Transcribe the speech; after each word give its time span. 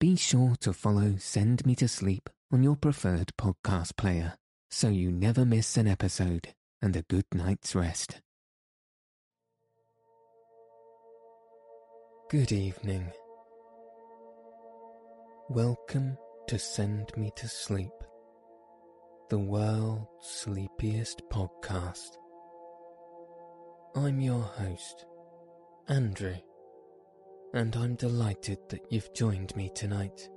be 0.00 0.16
sure 0.16 0.56
to 0.58 0.72
follow 0.72 1.14
Send 1.18 1.66
Me 1.66 1.74
to 1.74 1.86
Sleep 1.86 2.30
on 2.50 2.62
your 2.62 2.74
preferred 2.74 3.32
podcast 3.38 3.98
player 3.98 4.32
so 4.70 4.88
you 4.88 5.12
never 5.12 5.44
miss 5.44 5.76
an 5.76 5.86
episode 5.86 6.48
and 6.80 6.96
a 6.96 7.02
good 7.02 7.26
night's 7.34 7.74
rest. 7.74 8.22
Good 12.30 12.50
evening. 12.50 13.12
Welcome 15.50 16.16
to 16.48 16.58
Send 16.58 17.12
Me 17.18 17.30
to 17.36 17.46
Sleep, 17.46 17.92
the 19.28 19.38
world's 19.38 20.08
sleepiest 20.22 21.20
podcast. 21.30 22.16
I'm 23.94 24.18
your 24.18 24.40
host, 24.40 25.04
Andrew, 25.88 26.36
and 27.52 27.74
I'm 27.76 27.94
delighted 27.94 28.58
that 28.68 28.80
you've 28.90 29.12
joined 29.12 29.54
me 29.56 29.70
tonight. 29.74 30.28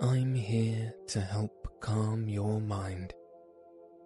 I'm 0.00 0.34
here 0.34 0.92
to 1.08 1.20
help 1.20 1.80
calm 1.80 2.28
your 2.28 2.60
mind 2.60 3.14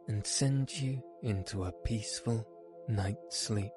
and 0.09 0.27
send 0.27 0.73
you 0.81 1.03
into 1.23 1.65
a 1.65 1.73
peaceful 1.85 2.47
night's 2.89 3.37
sleep. 3.37 3.73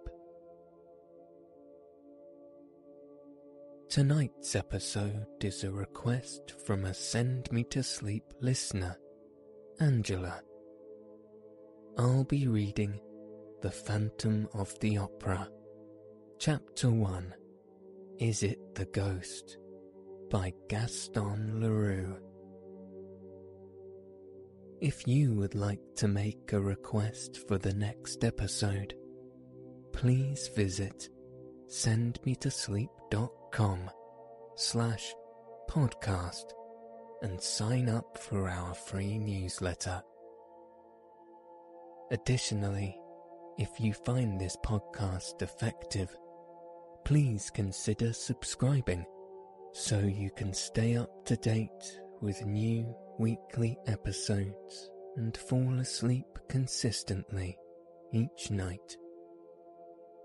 Tonight's 3.89 4.55
episode 4.55 5.25
is 5.41 5.63
a 5.63 5.71
request 5.71 6.53
from 6.65 6.85
a 6.85 6.93
Send 6.93 7.51
Me 7.51 7.63
to 7.65 7.81
Sleep 7.83 8.25
listener, 8.41 8.97
Angela. 9.79 10.41
I'll 11.97 12.25
be 12.25 12.47
reading 12.47 12.99
The 13.61 13.71
Phantom 13.71 14.49
of 14.53 14.77
the 14.79 14.97
Opera, 14.97 15.47
Chapter 16.37 16.91
1 16.91 17.33
Is 18.19 18.43
It 18.43 18.59
the 18.75 18.83
Ghost? 18.85 19.57
by 20.29 20.53
Gaston 20.67 21.61
Leroux. 21.61 22.17
If 24.81 25.07
you 25.07 25.33
would 25.35 25.55
like 25.55 25.79
to 25.95 26.09
make 26.09 26.51
a 26.51 26.59
request 26.59 27.47
for 27.47 27.57
the 27.57 27.73
next 27.73 28.25
episode, 28.25 28.93
please 29.93 30.49
visit 30.49 31.07
sendmetosleep.com 31.69 33.89
slash 34.55 35.15
podcast 35.69 36.51
and 37.21 37.41
sign 37.41 37.87
up 37.87 38.17
for 38.17 38.49
our 38.49 38.73
free 38.73 39.17
newsletter. 39.17 40.03
Additionally, 42.11 42.99
if 43.57 43.79
you 43.79 43.93
find 43.93 44.37
this 44.39 44.57
podcast 44.65 45.41
effective, 45.41 46.13
please 47.05 47.51
consider 47.51 48.11
subscribing 48.11 49.05
so 49.73 49.99
you 49.99 50.31
can 50.35 50.51
stay 50.51 50.97
up 50.97 51.23
to 51.23 51.35
date 51.37 51.99
with 52.19 52.45
new 52.45 52.95
weekly 53.19 53.77
episodes 53.85 54.89
and 55.15 55.37
fall 55.37 55.79
asleep 55.79 56.25
consistently 56.49 57.55
each 58.11 58.49
night. 58.49 58.97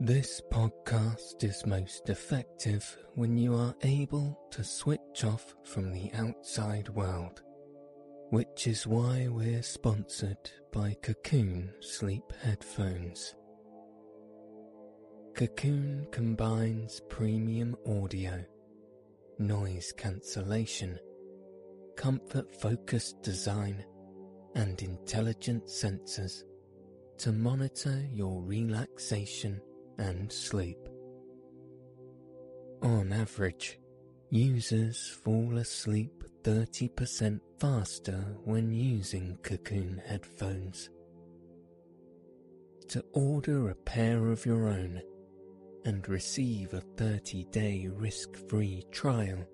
This 0.01 0.41
podcast 0.51 1.45
is 1.45 1.67
most 1.67 2.09
effective 2.09 2.97
when 3.15 3.37
you 3.37 3.55
are 3.55 3.75
able 3.83 4.39
to 4.51 4.65
switch 4.65 5.25
off 5.25 5.55
from 5.65 5.93
the 5.93 6.11
outside 6.15 6.89
world, 6.89 7.43
which 8.31 8.67
is 8.67 8.87
why 8.87 9.29
we're 9.29 9.63
sponsored 9.63 10.51
by 10.73 10.97
Cocoon 11.03 11.71
Sleep 11.81 12.25
Headphones. 12.43 13.35
Cocoon 15.35 16.07
combines 16.11 17.01
premium 17.09 17.75
audio 17.87 18.45
noise 19.39 19.93
cancellation, 19.97 20.99
comfort 21.97 22.55
focused 22.61 23.23
design, 23.23 23.83
and 24.55 24.83
intelligent 24.83 25.65
sensors 25.65 26.43
to 27.17 27.33
monitor 27.33 28.05
your 28.13 28.43
relaxation 28.43 29.61
and 29.99 30.31
sleep. 30.31 30.79
On 32.83 33.11
average, 33.13 33.79
users 34.29 35.09
fall 35.25 35.57
asleep 35.57 36.25
30% 36.43 37.41
faster 37.59 38.25
when 38.45 38.73
using 38.73 39.39
Cocoon 39.43 40.03
headphones. 40.07 40.91
To 42.89 43.05
order 43.13 43.71
a 43.71 43.75
pair 43.75 44.29
of 44.29 44.45
your 44.45 44.69
own, 44.69 45.01
and 45.85 46.09
receive 46.09 46.75
a 46.75 46.81
30 46.81 47.45
day 47.51 47.89
risk 47.93 48.37
free 48.49 48.85
trial, 48.91 49.45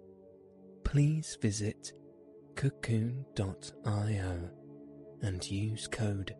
please 0.84 1.36
visit 1.40 1.92
cocoon.io 2.54 4.50
and 5.22 5.50
use 5.50 5.86
code 5.88 6.34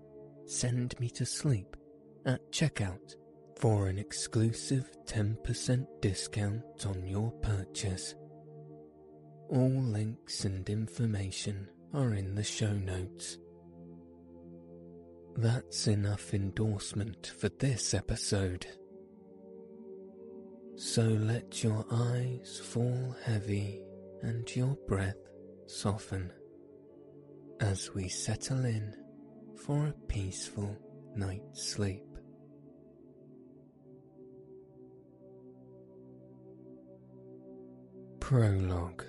Send 0.47 0.99
Me 1.01 1.11
to 1.11 1.27
Sleep 1.27 1.77
at 2.25 2.53
checkout 2.53 3.15
for 3.59 3.89
an 3.89 3.99
exclusive 3.99 4.91
10% 5.07 5.87
discount 6.01 6.87
on 6.87 7.07
your 7.07 7.33
purchase. 7.43 8.15
All 9.49 9.83
links 9.83 10.45
and 10.45 10.69
information 10.69 11.69
are 11.95 12.15
in 12.15 12.35
the 12.35 12.45
show 12.45 12.73
notes. 12.73 13.39
That's 15.37 15.87
enough 15.87 16.35
endorsement 16.35 17.33
for 17.39 17.49
this 17.49 17.95
episode. 17.95 18.67
So 20.79 21.03
let 21.03 21.65
your 21.65 21.87
eyes 21.91 22.61
fall 22.63 23.17
heavy 23.25 23.81
and 24.21 24.55
your 24.55 24.77
breath 24.87 25.17
soften 25.67 26.31
as 27.61 27.95
we 27.95 28.09
settle 28.09 28.63
in 28.67 28.95
for 29.57 29.87
a 29.87 29.95
peaceful 30.07 30.77
night's 31.15 31.63
sleep. 31.73 32.05
Prologue 38.21 39.05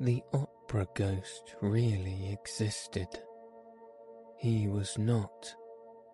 The 0.00 0.20
opera 0.32 0.88
ghost 0.96 1.54
really 1.62 2.32
existed. 2.32 3.06
He 4.38 4.66
was 4.66 4.98
not, 4.98 5.54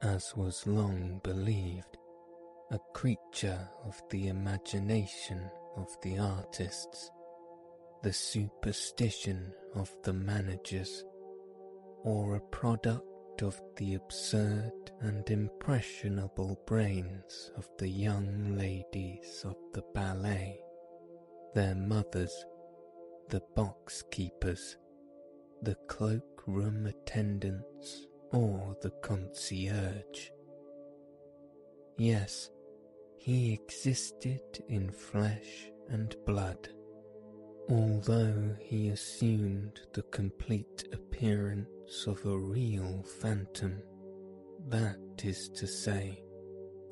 as 0.03 0.35
was 0.37 0.67
long 0.67 1.21
believed, 1.25 1.97
a 2.71 2.79
creature 2.95 3.69
of 3.85 4.03
the 4.11 4.29
imagination 4.29 5.49
of 5.77 5.89
the 6.03 6.19
artists, 6.19 7.11
the 8.03 8.13
superstition 8.13 9.53
of 9.75 9.95
the 10.03 10.13
managers, 10.13 11.05
or 12.03 12.35
a 12.35 12.41
product 12.41 13.43
of 13.43 13.61
the 13.77 13.95
absurd 13.95 14.73
and 15.01 15.29
impressionable 15.31 16.59
brains 16.67 17.53
of 17.57 17.69
the 17.79 17.89
young 17.89 18.57
ladies 18.57 19.43
of 19.45 19.57
the 19.73 19.83
ballet, 19.95 20.59
their 21.55 21.75
mothers, 21.75 22.45
the 23.29 23.43
box 23.55 24.03
keepers, 24.11 24.77
the 25.63 25.77
cloakroom 25.87 26.87
attendants, 26.87 28.07
or 28.33 28.77
the 28.83 28.91
concierge. 29.03 30.31
Yes, 31.97 32.51
he 33.27 33.53
existed 33.53 34.41
in 34.69 34.89
flesh 34.89 35.73
and 35.89 36.15
blood, 36.27 36.69
although 37.69 38.55
he 38.61 38.91
assumed 38.91 39.81
the 39.95 40.03
complete 40.13 40.85
appearance 40.93 42.07
of 42.07 42.25
a 42.25 42.39
real 42.39 43.03
phantom, 43.21 43.83
that 44.69 45.01
is 45.25 45.49
to 45.49 45.67
say, 45.67 46.23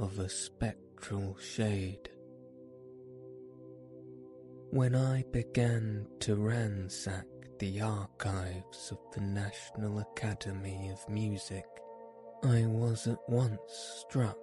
of 0.00 0.18
a 0.18 0.28
spectral 0.28 1.36
shade. 1.38 2.10
When 4.70 4.96
I 4.96 5.22
began 5.30 6.04
to 6.19 6.34
ransack 6.34 7.28
the 7.60 7.80
archives 7.80 8.90
of 8.90 8.98
the 9.14 9.20
National 9.20 10.00
Academy 10.00 10.90
of 10.92 11.08
Music, 11.08 11.64
I 12.42 12.66
was 12.66 13.06
at 13.06 13.20
once 13.28 13.60
struck 14.00 14.37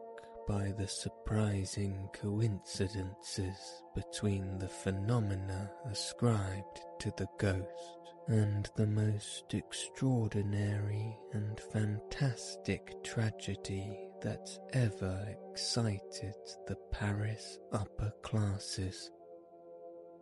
by 0.47 0.73
the 0.77 0.87
surprising 0.87 2.09
coincidences 2.13 3.83
between 3.95 4.57
the 4.57 4.67
phenomena 4.67 5.71
ascribed 5.85 6.81
to 6.99 7.13
the 7.17 7.27
ghost 7.37 8.01
and 8.27 8.69
the 8.75 8.87
most 8.87 9.53
extraordinary 9.53 11.17
and 11.33 11.59
fantastic 11.73 13.03
tragedy 13.03 13.97
that 14.21 14.49
ever 14.73 15.27
excited 15.49 16.35
the 16.67 16.77
Paris 16.91 17.57
upper 17.73 18.11
classes, 18.21 19.11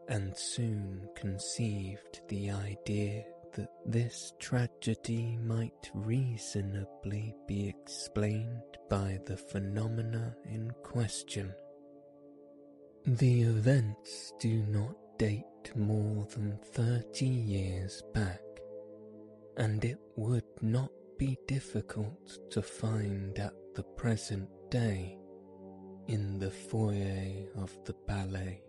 and 0.07 0.35
soon 0.35 1.07
conceived 1.15 2.21
the 2.29 2.49
idea 2.49 3.23
that 3.53 3.69
this 3.85 4.33
tragedy 4.39 5.37
might 5.37 5.91
reasonably 5.93 7.35
be 7.47 7.67
explained 7.67 8.77
by 8.89 9.19
the 9.25 9.37
phenomena 9.37 10.35
in 10.45 10.71
question. 10.83 11.53
The 13.05 13.41
events 13.41 14.33
do 14.39 14.63
not 14.67 14.95
date 15.17 15.75
more 15.75 16.25
than 16.33 16.59
30 16.73 17.25
years 17.25 18.03
back, 18.13 18.41
and 19.57 19.83
it 19.83 19.99
would 20.15 20.43
not 20.61 20.91
be 21.17 21.37
difficult 21.47 22.51
to 22.51 22.61
find 22.61 23.37
at 23.39 23.53
the 23.75 23.83
present 23.83 24.49
day 24.69 25.17
in 26.07 26.39
the 26.39 26.51
foyer 26.51 27.45
of 27.55 27.77
the 27.85 27.95
ballet 28.07 28.61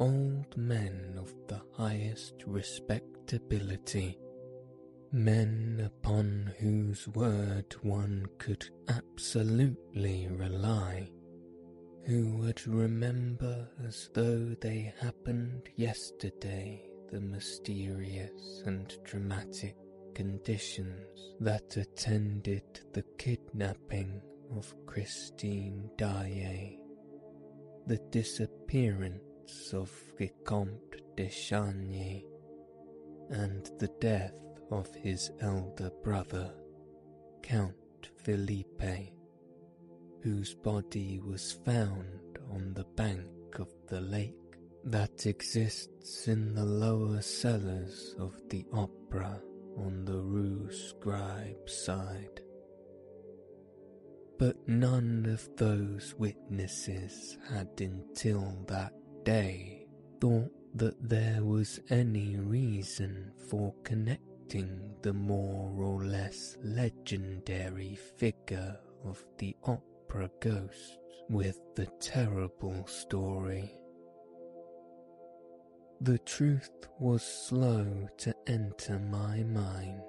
old 0.00 0.56
men 0.56 1.14
of 1.18 1.30
the 1.46 1.60
highest 1.76 2.32
respectability, 2.46 4.18
men 5.12 5.82
upon 5.84 6.50
whose 6.58 7.06
word 7.08 7.74
one 7.82 8.26
could 8.38 8.66
absolutely 8.88 10.26
rely, 10.30 11.06
who 12.06 12.34
would 12.38 12.66
remember 12.66 13.68
as 13.86 14.08
though 14.14 14.56
they 14.62 14.90
happened 14.98 15.68
yesterday 15.76 16.82
the 17.12 17.20
mysterious 17.20 18.62
and 18.64 18.96
dramatic 19.04 19.76
conditions 20.14 21.34
that 21.40 21.76
attended 21.76 22.62
the 22.94 23.04
kidnapping 23.18 24.22
of 24.56 24.74
Christine 24.86 25.90
Daae, 25.98 26.78
the 27.86 27.98
disappearance 28.10 29.29
of 29.72 29.90
Vicomte 30.18 31.00
de 31.16 31.28
Chagny, 31.28 32.24
and 33.30 33.70
the 33.78 33.90
death 34.00 34.34
of 34.70 34.92
his 34.94 35.30
elder 35.40 35.90
brother, 36.02 36.52
Count 37.42 38.10
Philippe, 38.24 39.12
whose 40.22 40.54
body 40.54 41.20
was 41.20 41.52
found 41.64 42.38
on 42.52 42.74
the 42.74 42.86
bank 42.96 43.58
of 43.58 43.68
the 43.88 44.00
lake 44.00 44.34
that 44.84 45.26
exists 45.26 46.28
in 46.28 46.54
the 46.54 46.64
lower 46.64 47.20
cellars 47.20 48.14
of 48.18 48.40
the 48.48 48.64
opera 48.72 49.40
on 49.76 50.04
the 50.04 50.20
Rue 50.20 50.70
Scribe 50.70 51.68
side. 51.68 52.40
But 54.38 54.56
none 54.66 55.26
of 55.26 55.48
those 55.56 56.14
witnesses 56.18 57.36
had 57.48 57.68
until 57.78 58.64
that 58.68 58.94
day 59.24 59.86
thought 60.20 60.50
that 60.74 61.08
there 61.08 61.42
was 61.42 61.80
any 61.90 62.36
reason 62.36 63.32
for 63.48 63.74
connecting 63.82 64.94
the 65.02 65.12
more 65.12 65.72
or 65.82 66.04
less 66.04 66.56
legendary 66.62 67.98
figure 68.16 68.78
of 69.04 69.24
the 69.38 69.56
opera 69.64 70.30
ghost 70.40 70.98
with 71.28 71.58
the 71.74 71.86
terrible 72.00 72.86
story. 72.86 73.72
The 76.00 76.18
truth 76.18 76.88
was 76.98 77.22
slow 77.22 78.08
to 78.18 78.34
enter 78.46 78.98
my 78.98 79.42
mind, 79.42 80.02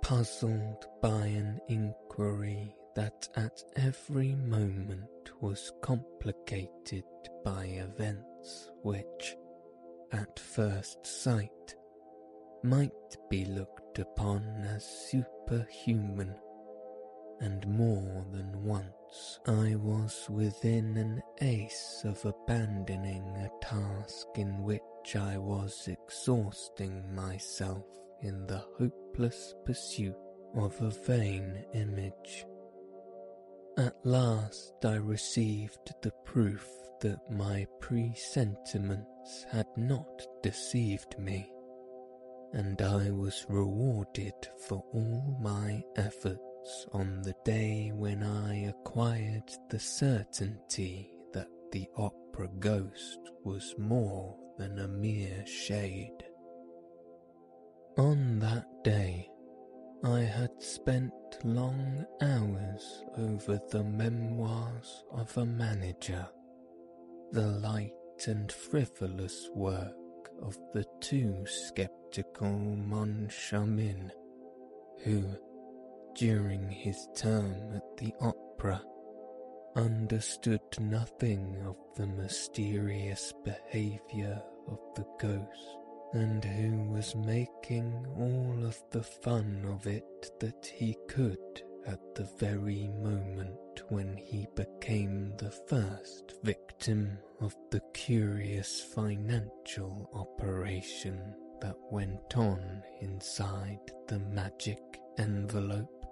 puzzled 0.00 0.86
by 1.02 1.26
an 1.26 1.60
inquiry 1.68 2.75
that 2.96 3.28
at 3.36 3.62
every 3.76 4.34
moment 4.34 5.30
was 5.42 5.70
complicated 5.82 7.04
by 7.44 7.66
events 7.66 8.70
which, 8.82 9.36
at 10.12 10.38
first 10.38 11.06
sight, 11.06 11.74
might 12.64 12.90
be 13.28 13.44
looked 13.44 13.98
upon 13.98 14.42
as 14.74 14.82
superhuman, 15.10 16.34
and 17.40 17.66
more 17.68 18.24
than 18.32 18.64
once 18.64 19.40
I 19.46 19.76
was 19.76 20.26
within 20.30 20.96
an 20.96 21.22
ace 21.42 22.00
of 22.06 22.24
abandoning 22.24 23.26
a 23.36 23.50
task 23.62 24.26
in 24.36 24.62
which 24.62 25.16
I 25.16 25.36
was 25.36 25.86
exhausting 25.86 27.14
myself 27.14 27.84
in 28.22 28.46
the 28.46 28.64
hopeless 28.78 29.54
pursuit 29.66 30.16
of 30.56 30.80
a 30.80 30.88
vain 30.90 31.62
image 31.74 32.46
at 33.76 33.94
last 34.04 34.72
I 34.84 34.94
received 34.94 35.92
the 36.02 36.12
proof 36.24 36.66
that 37.00 37.30
my 37.30 37.66
presentiments 37.80 39.44
had 39.50 39.66
not 39.76 40.26
deceived 40.42 41.18
me, 41.18 41.50
and 42.52 42.80
I 42.80 43.10
was 43.10 43.44
rewarded 43.48 44.34
for 44.66 44.82
all 44.94 45.38
my 45.42 45.82
efforts 45.96 46.86
on 46.92 47.20
the 47.22 47.34
day 47.44 47.92
when 47.94 48.22
I 48.22 48.66
acquired 48.68 49.50
the 49.68 49.78
certainty 49.80 51.10
that 51.32 51.48
the 51.72 51.86
opera 51.96 52.48
ghost 52.58 53.18
was 53.44 53.74
more 53.78 54.38
than 54.58 54.78
a 54.78 54.88
mere 54.88 55.46
shade. 55.46 56.24
On 57.98 58.38
that 58.38 58.66
day, 58.84 59.28
I 60.04 60.20
had 60.20 60.62
spent 60.62 61.12
long 61.42 62.04
hours 62.20 63.02
over 63.16 63.58
the 63.70 63.82
memoirs 63.82 65.04
of 65.10 65.36
a 65.38 65.46
manager, 65.46 66.28
the 67.32 67.46
light 67.46 67.92
and 68.26 68.52
frivolous 68.52 69.48
work 69.54 69.96
of 70.42 70.56
the 70.74 70.84
too 71.00 71.46
sceptical 71.46 72.48
Moncharmin, 72.48 74.10
who, 75.02 75.24
during 76.14 76.68
his 76.70 77.08
term 77.16 77.74
at 77.74 77.96
the 77.96 78.12
opera, 78.20 78.82
understood 79.76 80.60
nothing 80.78 81.56
of 81.66 81.76
the 81.96 82.06
mysterious 82.06 83.32
behaviour 83.44 84.42
of 84.68 84.78
the 84.94 85.06
ghost 85.18 85.85
and 86.12 86.44
who 86.44 86.84
was 86.90 87.14
making 87.14 88.06
all 88.16 88.64
of 88.64 88.82
the 88.90 89.02
fun 89.02 89.64
of 89.68 89.86
it 89.86 90.30
that 90.40 90.66
he 90.74 90.96
could 91.08 91.62
at 91.86 92.14
the 92.14 92.28
very 92.38 92.88
moment 93.02 93.82
when 93.88 94.16
he 94.16 94.46
became 94.54 95.32
the 95.38 95.50
first 95.68 96.34
victim 96.42 97.18
of 97.40 97.54
the 97.70 97.80
curious 97.94 98.80
financial 98.94 100.10
operation 100.14 101.34
that 101.60 101.76
went 101.90 102.36
on 102.36 102.82
inside 103.00 103.80
the 104.08 104.18
magic 104.18 104.80
envelope. 105.18 106.06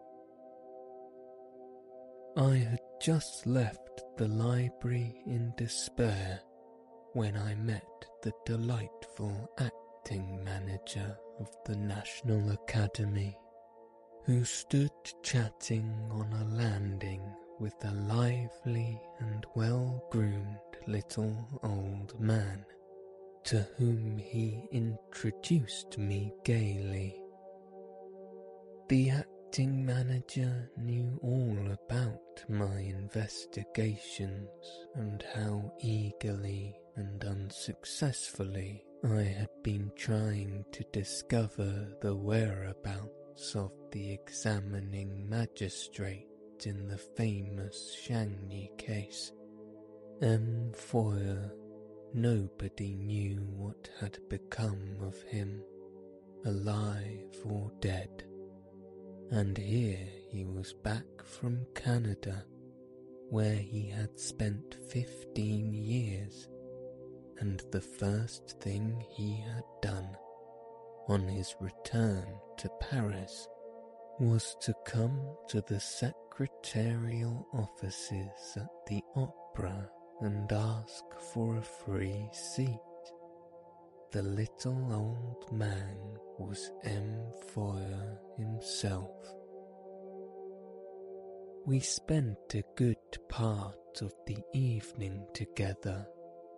I 2.37 2.57
had 2.57 2.81
just 3.01 3.47
left 3.47 4.03
the 4.17 4.29
library 4.29 5.23
in 5.27 5.53
despair 5.57 6.41
when 7.13 7.37
I 7.37 7.55
met 7.55 7.85
the 8.23 8.33
delightful 8.45 9.49
actor 9.59 9.84
acting 10.05 10.45
manager 10.45 11.17
of 11.41 11.49
the 11.65 11.75
National 11.77 12.51
Academy, 12.51 13.35
who 14.27 14.45
stood 14.45 14.91
chatting 15.23 15.91
on 16.11 16.31
a 16.31 16.45
landing 16.55 17.23
with 17.59 17.73
a 17.85 17.91
lively 17.91 19.01
and 19.21 19.47
well 19.55 20.05
groomed 20.11 20.59
little 20.87 21.35
old 21.63 22.21
man, 22.21 22.67
to 23.45 23.67
whom 23.79 24.19
he 24.19 24.69
introduced 24.73 25.97
me 25.97 26.35
gaily. 26.45 27.19
The 28.91 29.09
acting 29.09 29.87
manager 29.87 30.71
knew 30.77 31.19
all 31.23 31.73
about 31.73 32.45
my 32.51 32.79
investigations 32.81 34.51
and 34.97 35.25
how 35.35 35.73
eagerly 35.81 36.77
and 36.97 37.25
unsuccessfully 37.25 38.85
I 39.05 39.23
had 39.23 39.51
been 39.63 39.91
trying 39.97 40.65
to 40.73 40.85
discover 40.93 41.89
the 42.01 42.15
whereabouts 42.15 43.55
of 43.55 43.73
the 43.93 44.13
examining 44.13 45.29
magistrate 45.29 46.29
in 46.65 46.89
the 46.89 46.97
famous 46.97 47.97
Chagny 48.07 48.77
case. 48.79 49.33
M. 50.23 50.73
Faure, 50.75 51.53
nobody 52.15 52.95
knew 52.95 53.41
what 53.57 53.91
had 54.01 54.19
become 54.31 54.97
of 55.03 55.21
him, 55.23 55.63
alive 56.47 57.37
or 57.45 57.71
dead. 57.81 58.25
And 59.31 59.59
here 59.59 59.99
he 60.31 60.45
was 60.45 60.73
back 60.73 61.05
from 61.25 61.67
Canada, 61.75 62.45
where 63.29 63.57
he 63.57 63.89
had 63.89 64.19
spent 64.19 64.77
fifteen 64.89 65.75
years 65.75 66.49
and 67.41 67.63
the 67.73 67.81
first 67.81 68.61
thing 68.61 69.05
he 69.11 69.37
had 69.37 69.65
done 69.83 70.17
on 71.09 71.29
his 71.29 71.55
return 71.61 72.27
to 72.59 72.71
Paris 72.81 73.49
was 74.19 74.57
to 74.63 74.75
come 74.87 75.21
to 75.49 75.61
the 75.63 75.81
secretarial 75.81 77.47
offices 77.53 78.57
at 78.57 78.69
the 78.87 79.03
opera 79.17 79.89
and 80.21 80.51
ask 80.53 81.05
for 81.33 81.57
a 81.57 81.63
free 81.63 82.29
seat. 82.33 82.79
The 84.13 84.23
little 84.23 84.93
old 84.93 85.53
man 85.53 85.97
was 86.39 86.71
M. 86.85 87.21
Faure 87.53 88.19
himself. 88.39 89.11
We 91.67 91.81
spent 91.81 92.39
a 92.55 92.63
good 92.77 92.97
part 93.29 94.03
of 94.03 94.13
the 94.27 94.39
evening 94.53 95.27
together, 95.35 96.07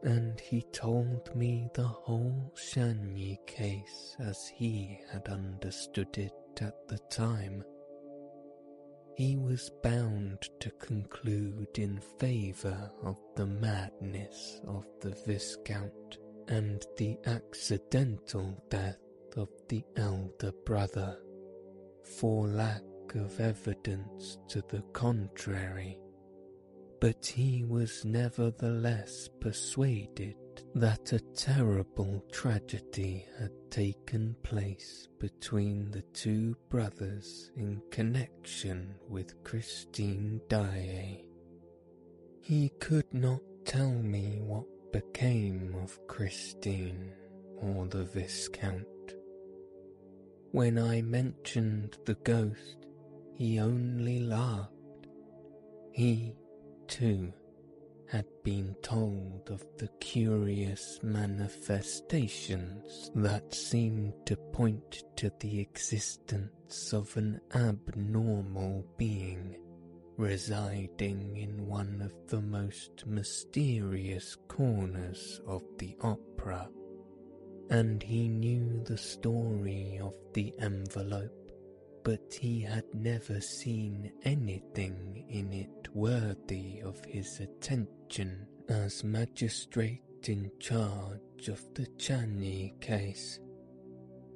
and 0.07 0.39
he 0.39 0.63
told 0.73 1.35
me 1.35 1.69
the 1.75 1.87
whole 1.87 2.53
Chagny 2.55 3.45
case 3.45 4.15
as 4.21 4.47
he 4.47 5.01
had 5.13 5.27
understood 5.27 6.17
it 6.17 6.33
at 6.61 6.87
the 6.87 6.99
time. 7.11 7.65
He 9.17 9.37
was 9.37 9.69
bound 9.83 10.49
to 10.61 10.71
conclude 10.71 11.77
in 11.77 11.99
favour 12.21 12.89
of 13.03 13.19
the 13.35 13.47
madness 13.47 14.61
of 14.69 14.87
the 15.01 15.17
Viscount 15.27 16.19
and 16.47 16.87
the 16.97 17.19
accidental 17.27 18.63
death 18.71 19.01
of 19.37 19.49
the 19.69 19.83
elder 19.97 20.53
brother, 20.65 21.19
for 22.21 22.47
lack 22.47 22.83
of 23.17 23.41
evidence 23.41 24.39
to 24.49 24.63
the 24.69 24.83
contrary, 24.93 25.99
but 27.01 27.27
he 27.27 27.65
was 27.65 28.05
nevertheless 28.05 29.29
persuaded 29.41 30.37
that 30.75 31.13
a 31.13 31.21
terrible 31.35 32.25
tragedy 32.33 33.27
had 33.39 33.51
taken 33.71 34.35
place 34.43 35.09
between 35.19 35.91
the 35.91 36.03
two 36.13 36.57
brothers 36.71 37.51
in 37.57 37.81
connection 37.91 38.95
with 39.09 39.43
Christine 39.45 40.41
Daae. 40.49 41.25
He 42.41 42.71
could 42.81 43.13
not 43.13 43.41
tell 43.65 43.91
me 43.91 44.41
what 44.41 44.65
became 44.93 45.75
of 45.83 45.99
Christine 46.07 47.13
or 47.61 47.87
the 47.87 48.05
Viscount. 48.05 48.87
When 50.53 50.79
I 50.79 51.03
mentioned 51.03 51.99
the 52.07 52.15
ghost, 52.15 52.87
he 53.35 53.59
only 53.59 54.21
laughed. 54.21 54.71
He, 55.93 56.35
too, 56.89 57.33
had 58.09 58.27
been 58.45 58.75
told 58.83 59.49
of 59.51 59.65
the 59.79 59.89
curious 60.01 61.01
manifestations 61.03 63.11
that 63.15 63.55
seemed 63.55 64.15
to 64.25 64.37
point 64.37 65.03
to 65.17 65.31
the 65.41 65.61
existence 65.61 66.93
of 66.93 67.17
an 67.17 67.41
abnormal 67.55 68.85
being 68.97 69.57
residing 70.17 71.37
in 71.37 71.67
one 71.67 72.01
of 72.01 72.15
the 72.29 72.41
most 72.41 73.07
mysterious 73.07 74.37
corners 74.49 75.41
of 75.47 75.63
the 75.79 75.95
opera, 76.01 76.69
and 77.71 78.03
he 78.03 78.29
knew 78.29 78.83
the 78.85 78.97
story 78.97 79.99
of 80.01 80.15
the 80.33 80.55
envelope 80.59 81.47
but 82.07 82.39
he 82.41 82.61
had 82.61 82.85
never 82.95 83.41
seen 83.41 84.13
anything 84.23 85.25
in 85.29 85.53
it 85.53 85.76
worthy 85.95 86.81
of 86.81 87.05
his 87.05 87.41
attention 87.41 88.47
as 88.69 89.05
magistrate 89.05 90.03
in 90.25 90.51
charge 90.59 91.49
of 91.49 91.63
the 91.75 91.87
Chagny 91.99 92.81
case, 92.81 93.39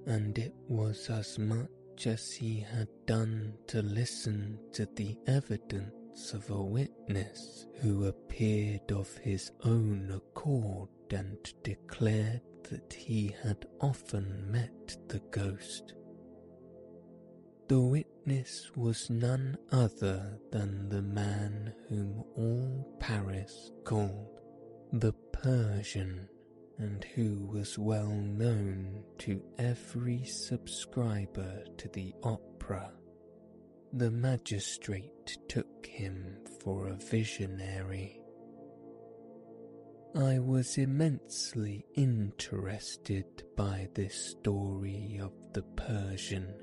and 0.07 0.39
it 0.39 0.55
was 0.69 1.11
as 1.11 1.39
much 1.39 2.07
as 2.07 2.33
he 2.33 2.61
had 2.61 2.89
done 3.07 3.55
to 3.67 3.83
listen 3.83 4.59
to 4.73 4.87
the 4.97 5.17
evidence 5.27 6.33
of 6.33 6.49
a 6.51 6.63
witness 6.63 7.67
who 7.81 8.07
appeared 8.07 8.93
of 8.93 9.15
his 9.19 9.51
own 9.65 10.11
accord 10.15 10.89
and 11.11 11.37
declared 11.63 12.43
that 12.71 12.93
he 12.93 13.35
had 13.43 13.67
often 13.81 14.51
met 14.51 14.97
the 15.09 15.21
ghost. 15.31 15.95
The 17.69 17.81
witness 17.81 18.71
was 18.75 19.11
none 19.11 19.57
other 19.71 20.39
than 20.51 20.89
the 20.89 21.03
man 21.03 21.40
called 23.91 24.39
the 24.93 25.13
Persian 25.33 26.29
and 26.79 27.03
who 27.17 27.45
was 27.53 27.77
well 27.77 28.07
known 28.07 29.03
to 29.19 29.43
every 29.59 30.25
subscriber 30.25 31.65
to 31.77 31.89
the 31.89 32.15
opera. 32.23 32.93
The 33.93 34.13
magistrate 34.13 35.39
took 35.49 35.85
him 35.85 36.39
for 36.63 36.87
a 36.87 36.95
visionary. 36.95 38.21
I 40.15 40.39
was 40.39 40.79
immensely 40.79 41.85
interested 41.97 43.43
by 43.57 43.89
this 43.97 44.15
story 44.39 45.19
of 45.21 45.33
the 45.53 45.63
Persian 45.63 46.55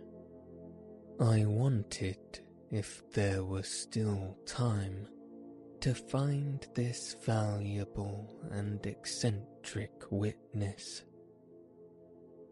I 1.19 1.43
wanted, 1.43 2.39
if 2.71 3.01
there 3.11 3.43
was 3.43 3.67
still 3.67 4.37
time, 4.45 5.07
to 5.81 5.93
find 5.93 6.67
this 6.73 7.15
valuable 7.25 8.33
and 8.51 8.85
eccentric 8.85 9.91
witness. 10.09 11.03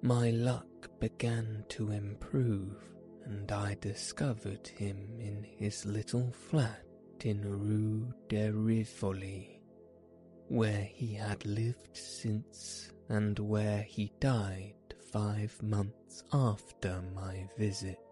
My 0.01 0.29
luck 0.29 0.89
began 0.99 1.65
to 1.69 1.91
improve, 1.91 2.77
and 3.25 3.51
I 3.51 3.77
discovered 3.81 4.67
him 4.67 5.19
in 5.19 5.43
his 5.43 5.85
little 5.85 6.31
flat 6.31 6.83
in 7.21 7.41
Rue 7.41 8.13
de 8.29 8.51
Rivoli, 8.51 9.61
where 10.47 10.83
he 10.83 11.13
had 11.13 11.45
lived 11.45 11.97
since 11.97 12.91
and 13.09 13.39
where 13.39 13.81
he 13.81 14.11
died 14.19 14.75
five 15.11 15.61
months 15.63 16.23
after 16.33 17.01
my 17.15 17.47
visit. 17.57 18.04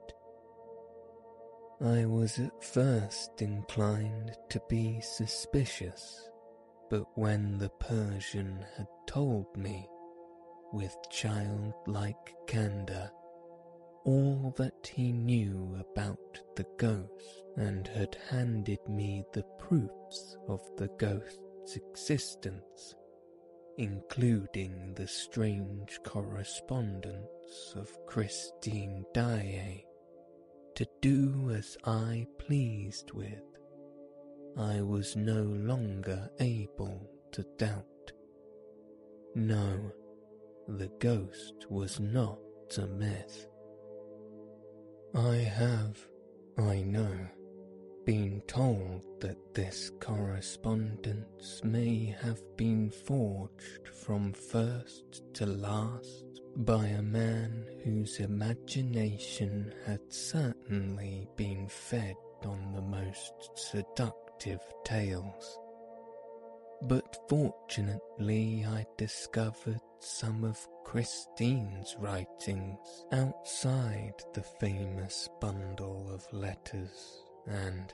I 1.84 2.06
was 2.06 2.40
at 2.40 2.63
first 2.63 3.42
inclined 3.42 4.38
to 4.52 4.62
be 4.70 5.02
suspicious, 5.02 6.30
but 6.90 7.06
when 7.18 7.58
the 7.58 7.72
Persian 7.72 8.66
had 8.78 8.88
told 9.06 9.48
me, 9.58 9.90
with 10.72 10.96
childlike 11.10 12.34
candour, 12.48 13.12
all 14.06 14.54
that 14.56 14.88
he 14.94 15.12
knew 15.12 15.75
about 15.78 16.40
the 16.56 16.66
ghost 16.78 17.44
and 17.58 17.86
had 17.90 18.16
handed 18.30 18.80
me 18.88 19.25
the 19.34 19.44
proofs 19.60 20.38
of 20.48 20.62
the 20.78 20.88
ghost's 20.98 21.75
existence, 21.75 22.96
including 23.78 24.94
the 24.94 25.08
strange 25.08 26.00
correspondence 26.06 27.74
of 27.75 27.92
Christine 28.06 29.04
Daae 29.13 29.84
to 30.75 30.88
do 31.01 31.51
as 31.51 31.77
I 31.86 32.27
pleased 32.39 33.12
with, 33.12 33.44
I 34.58 34.82
was 34.82 35.15
no 35.15 35.42
longer 35.42 36.30
able 36.39 37.10
to 37.32 37.44
doubt. 37.58 38.12
No, 39.36 39.92
the 40.68 40.92
ghost 41.00 41.65
was 41.70 42.00
not 42.00 42.39
a 42.77 42.88
myth. 42.88 43.48
I 45.15 45.36
have, 45.36 45.98
I 46.58 46.82
know, 46.82 47.27
been 48.06 48.42
told 48.48 49.06
that 49.22 49.38
this 49.53 49.92
correspondence 50.00 51.62
may 51.63 52.15
have 52.22 52.42
been 52.58 52.89
forged 52.89 53.88
from 53.88 54.34
first 54.34 55.24
to 55.36 55.46
last 55.46 56.42
by 56.55 56.86
a 56.86 57.01
man 57.01 57.65
whose 57.83 58.19
imagination 58.19 59.74
had 59.86 60.00
certainly 60.10 61.27
been 61.36 61.67
fed 61.67 62.15
on 62.43 62.74
the 62.74 62.81
most 62.81 63.33
seductive 63.55 64.62
tales. 64.86 65.57
But 66.83 67.17
fortunately, 67.29 68.65
I 68.67 68.86
discovered 68.98 69.79
some 70.00 70.43
of 70.43 70.60
Christine's 70.83 71.95
writings 71.98 73.05
outside 73.12 74.13
the 74.33 74.43
famous 74.60 75.29
bundle 75.39 76.12
of 76.13 76.31
letters, 76.33 77.24
and 77.48 77.93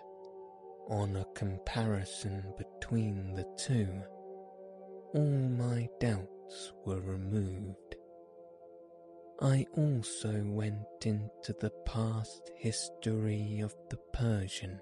on 0.90 1.16
a 1.16 1.26
comparison 1.36 2.44
between 2.58 3.34
the 3.36 3.46
two, 3.58 4.02
all 5.14 5.50
my 5.50 5.88
doubts 6.00 6.74
were 6.86 7.02
removed. 7.02 7.96
I 9.42 9.66
also 9.78 10.44
went 10.44 11.06
into 11.06 11.54
the 11.62 11.72
past 11.86 12.52
history 12.58 13.62
of 13.62 13.74
the 13.90 13.98
Persian 14.12 14.82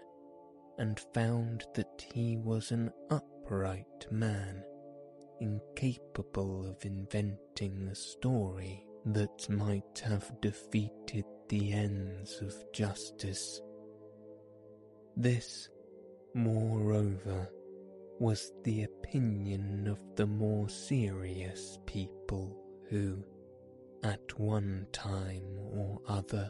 and 0.80 1.00
found 1.14 1.66
that 1.76 2.04
he 2.12 2.38
was 2.38 2.72
an 2.72 2.92
upright 3.12 4.08
man, 4.10 4.64
incapable 5.40 6.68
of 6.68 6.84
inventing 6.84 7.88
a 7.88 7.94
story 7.94 8.84
that 9.06 9.48
might 9.48 10.02
have 10.04 10.42
defeated 10.42 11.26
the 11.50 11.74
ends 11.74 12.42
of 12.42 12.56
justice. 12.74 13.62
This, 15.16 15.70
moreover, 16.34 17.48
was 18.20 18.52
the 18.64 18.84
opinion 18.84 19.88
of 19.88 20.00
the 20.16 20.26
more 20.26 20.68
serious 20.68 21.78
people 21.86 22.60
who, 22.90 23.24
at 24.04 24.40
one 24.40 24.88
time 24.92 25.44
or 25.72 26.02
other 26.08 26.50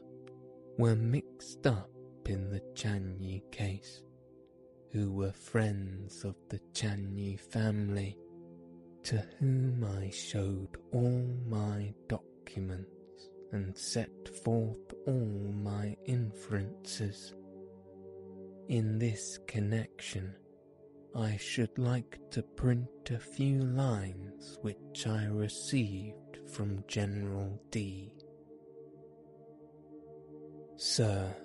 were 0.78 0.96
mixed 0.96 1.66
up 1.66 1.90
in 2.26 2.50
the 2.50 2.62
Chagny 2.74 3.42
case, 3.52 4.04
who 4.92 5.12
were 5.12 5.32
friends 5.32 6.24
of 6.24 6.36
the 6.50 6.60
Chagny 6.74 7.40
family, 7.40 8.18
to 9.04 9.24
whom 9.40 9.84
I 9.84 10.10
showed 10.10 10.78
all 10.92 11.26
my 11.48 11.94
documents 12.08 13.30
and 13.52 13.78
set 13.78 14.30
forth 14.44 14.94
all 15.06 15.54
my 15.64 15.96
inferences. 16.06 17.34
In 18.68 19.00
this 19.00 19.40
connection, 19.48 20.36
I 21.16 21.38
should 21.38 21.78
like 21.80 22.20
to 22.32 22.44
print 22.44 22.90
a 23.10 23.18
few 23.18 23.60
lines 23.60 24.60
which 24.62 25.08
I 25.08 25.26
received 25.26 26.27
from 26.52 26.84
General 26.88 27.60
D. 27.72 28.14
Sir, 30.78 31.36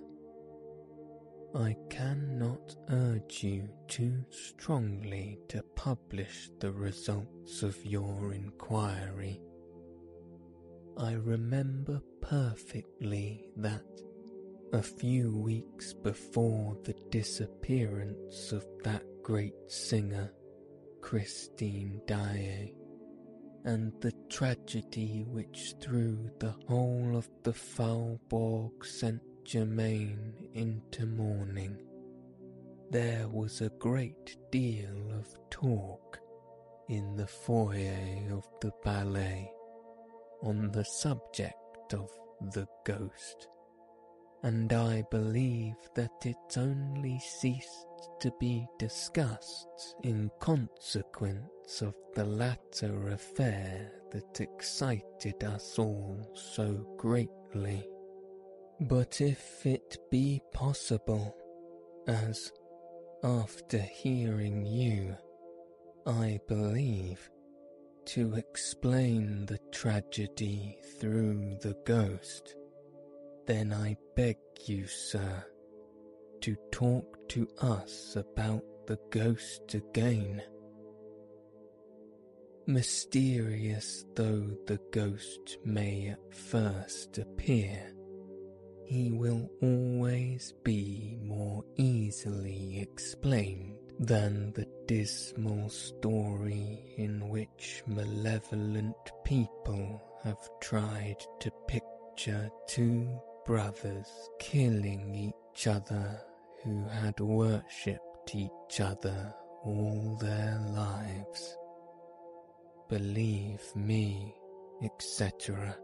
I 1.55 1.77
cannot 1.91 2.77
urge 2.91 3.45
you 3.45 3.69
too 3.89 4.25
strongly 4.31 5.39
to 5.49 5.63
publish 5.77 6.51
the 6.61 6.73
results 6.73 7.63
of 7.63 7.85
your 7.85 8.33
inquiry. 8.33 9.41
I 10.97 11.13
remember 11.13 12.01
perfectly 12.21 13.47
that 13.57 13.85
a 14.73 14.83
few 14.83 15.37
weeks 15.37 15.93
before 15.93 16.79
the 16.85 16.95
disappearance 17.11 18.53
of 18.53 18.65
that 18.85 19.05
great 19.23 19.55
singer, 19.67 20.33
Christine 21.03 22.01
Daae, 22.07 22.73
and 23.65 23.93
the 24.01 24.13
tragedy 24.29 25.25
which 25.29 25.75
threw 25.81 26.31
the 26.41 26.55
whole 26.69 27.17
of 27.17 27.29
the 27.45 27.53
Faubourg 27.53 28.85
Saint 28.85 29.23
Germain 29.45 30.35
into 30.55 31.07
mourning, 31.07 31.81
there 32.91 33.29
was 33.29 33.61
a 33.61 33.71
great 33.79 34.37
deal 34.51 35.13
of 35.13 35.27
talk 35.51 36.19
in 36.89 37.17
the 37.17 37.27
foyer 37.27 38.33
of 38.33 38.47
the 38.61 38.73
ballet 38.85 39.51
on 40.43 40.71
the 40.73 40.85
subject 40.85 41.95
of 41.95 42.11
the 42.53 42.67
ghost, 42.85 43.49
and 44.43 44.73
I 44.73 45.05
believe 45.11 45.77
that 45.95 46.27
it 46.27 46.57
only 46.57 47.21
ceased 47.21 47.87
to 48.21 48.33
be 48.39 48.67
discussed 48.79 49.97
in 50.03 50.31
consequence 50.41 51.83
of 51.83 51.95
the 52.15 52.25
latter 52.25 53.09
affair 53.09 53.91
that 54.11 54.41
excited 54.41 55.43
us 55.45 55.79
all 55.79 56.31
so 56.35 56.87
greatly. 56.97 57.89
But 58.81 59.21
if 59.21 59.65
it 59.65 59.97
be 60.11 60.43
possible, 60.53 61.37
as, 62.07 62.53
after 63.23 63.79
hearing 63.79 64.67
you, 64.67 65.17
I 66.07 66.41
believe, 66.49 67.31
to 68.07 68.35
explain 68.35 69.47
the 69.47 69.61
tragedy 69.71 70.77
through 70.99 71.59
the 71.63 71.77
ghost, 71.87 72.57
then 73.47 73.73
I 73.73 73.97
beg 74.17 74.37
you, 74.67 74.87
sir, 74.87 75.45
to 76.43 76.57
talk 76.73 77.29
to 77.29 77.47
us 77.61 78.17
about 78.17 78.65
the 78.89 78.99
ghost 79.11 79.75
again. 79.75 80.43
Mysterious 82.67 84.05
though 84.17 84.51
the 84.67 84.81
ghost 84.91 85.59
may 85.65 86.09
at 86.09 86.35
first 86.35 87.19
appear, 87.19 87.95
he 88.85 89.13
will 89.13 89.49
always 89.63 90.53
be 90.65 91.17
more 91.23 91.65
easily 91.77 92.81
explained 92.81 93.77
than 94.01 94.53
the 94.55 94.67
dismal 94.87 95.69
story 95.69 96.93
in 96.97 97.29
which 97.29 97.85
malevolent 97.87 98.97
people 99.25 100.03
have 100.25 100.51
tried 100.61 101.23
to 101.39 101.53
picture 101.69 102.51
two 102.67 103.09
brothers 103.47 104.09
killing 104.41 105.15
each 105.15 105.69
other 105.69 106.21
who 106.63 106.85
had 106.89 107.19
worshipped 107.21 108.35
each 108.35 108.81
other 108.81 109.35
all 109.65 110.17
their 110.21 110.59
lives. 110.69 111.57
Believe 112.89 113.63
me, 113.75 114.35
etc. 114.83 115.77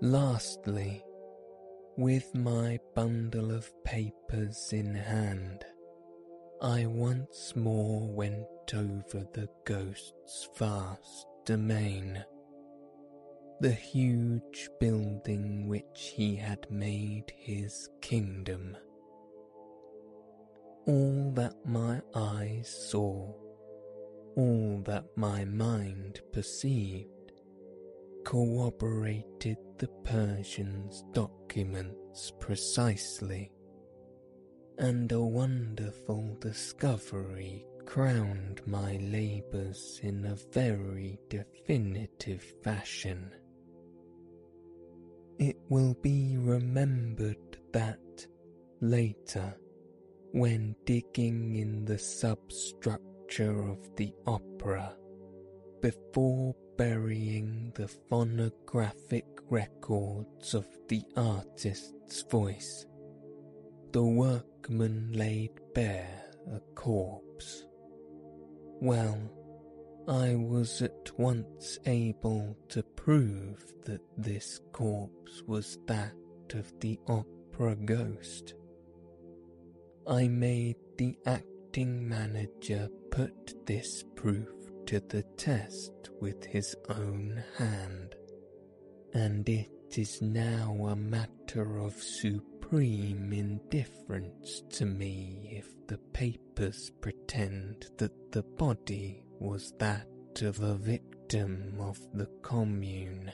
Lastly, 0.00 1.02
with 1.96 2.34
my 2.34 2.78
bundle 2.94 3.52
of 3.52 3.70
papers 3.84 4.70
in 4.72 4.94
hand, 4.94 5.64
I 6.60 6.86
once 6.86 7.54
more 7.56 8.06
went 8.12 8.74
over 8.74 9.26
the 9.32 9.48
ghost's 9.64 10.48
vast 10.56 11.26
domain, 11.44 12.24
the 13.60 13.72
huge 13.72 14.68
building 14.80 15.68
which 15.68 16.12
he 16.16 16.34
had 16.34 16.70
made 16.70 17.32
his 17.36 17.88
kingdom. 18.00 18.76
All 20.86 21.32
that 21.34 21.54
my 21.64 22.02
eyes 22.14 22.68
saw, 22.90 23.32
all 24.36 24.82
that 24.84 25.04
my 25.16 25.44
mind 25.44 26.20
perceived, 26.32 27.32
corroborated 28.24 29.56
the 29.78 29.88
Persian's 30.04 31.04
documents 31.12 32.32
precisely, 32.40 33.52
and 34.78 35.10
a 35.12 35.20
wonderful 35.22 36.36
discovery 36.40 37.66
crowned 37.86 38.60
my 38.66 38.96
labours 38.96 40.00
in 40.02 40.24
a 40.24 40.36
very 40.52 41.18
definitive 41.28 42.42
fashion. 42.62 43.30
It 45.38 45.56
will 45.68 45.94
be 45.94 46.36
remembered 46.36 47.58
that 47.72 48.26
later, 48.80 49.54
when 50.32 50.76
digging 50.84 51.56
in 51.56 51.84
the 51.84 51.98
substructure 51.98 53.68
of 53.68 53.78
the 53.96 54.12
opera, 54.26 54.96
before 55.80 56.54
burying 56.76 57.72
the 57.74 57.88
phonographic 57.88 59.26
records 59.50 60.54
of 60.54 60.66
the 60.88 61.02
artist's 61.16 62.22
voice, 62.22 62.86
the 63.92 64.04
workman 64.04 65.12
laid 65.12 65.50
bare 65.74 66.30
a 66.52 66.60
corpse. 66.74 67.64
Well, 68.80 69.18
I 70.06 70.34
was 70.34 70.82
at 70.82 71.18
once 71.18 71.78
able 71.86 72.58
to 72.68 72.82
prove 72.82 73.64
that 73.86 74.02
this 74.18 74.60
corpse 74.72 75.42
was 75.46 75.78
that 75.86 76.12
of 76.52 76.70
the 76.80 76.98
opera 77.08 77.74
ghost. 77.74 78.54
I 80.06 80.28
made 80.28 80.76
the 80.98 81.16
acting 81.24 82.06
manager 82.06 82.90
put 83.10 83.66
this 83.66 84.04
proof 84.14 84.48
to 84.86 85.00
the 85.00 85.22
test 85.38 86.10
with 86.20 86.44
his 86.44 86.76
own 86.90 87.42
hand, 87.56 88.14
and 89.14 89.48
it 89.48 89.70
is 89.96 90.20
now 90.20 90.86
a 90.88 90.96
matter 90.96 91.78
of 91.78 91.94
supreme 92.64 93.30
indifference 93.32 94.62
to 94.70 94.86
me 94.86 95.48
if 95.52 95.86
the 95.86 95.98
papers 96.14 96.90
pretend 97.02 97.86
that 97.98 98.32
the 98.32 98.42
body 98.42 99.22
was 99.38 99.74
that 99.78 100.06
of 100.40 100.60
a 100.60 100.74
victim 100.74 101.74
of 101.78 101.98
the 102.14 102.28
commune. 102.42 103.30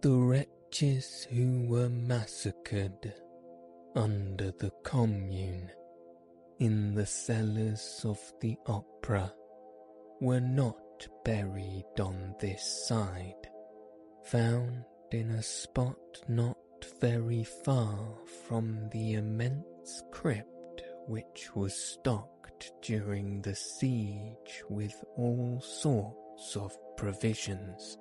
The 0.00 0.16
wretches 0.16 1.26
who 1.30 1.66
were 1.68 1.90
massacred 1.90 3.12
under 3.94 4.50
the 4.52 4.72
commune 4.82 5.70
in 6.58 6.94
the 6.94 7.06
cellars 7.06 8.00
of 8.04 8.18
the 8.40 8.56
opera 8.66 9.30
were 10.22 10.40
not 10.40 11.06
buried 11.24 12.00
on 12.00 12.34
this 12.40 12.86
side, 12.88 13.50
found 14.24 14.84
in 15.12 15.32
a 15.32 15.42
spot 15.42 15.98
not 16.28 16.56
very 17.00 17.44
far 17.44 17.98
from 18.46 18.88
the 18.92 19.14
immense 19.14 20.02
crypt 20.10 20.82
which 21.06 21.54
was 21.54 21.74
stocked 21.74 22.72
during 22.82 23.42
the 23.42 23.54
siege 23.54 24.62
with 24.68 25.04
all 25.16 25.60
sorts 25.60 26.56
of 26.56 26.76
provisions. 26.96 27.98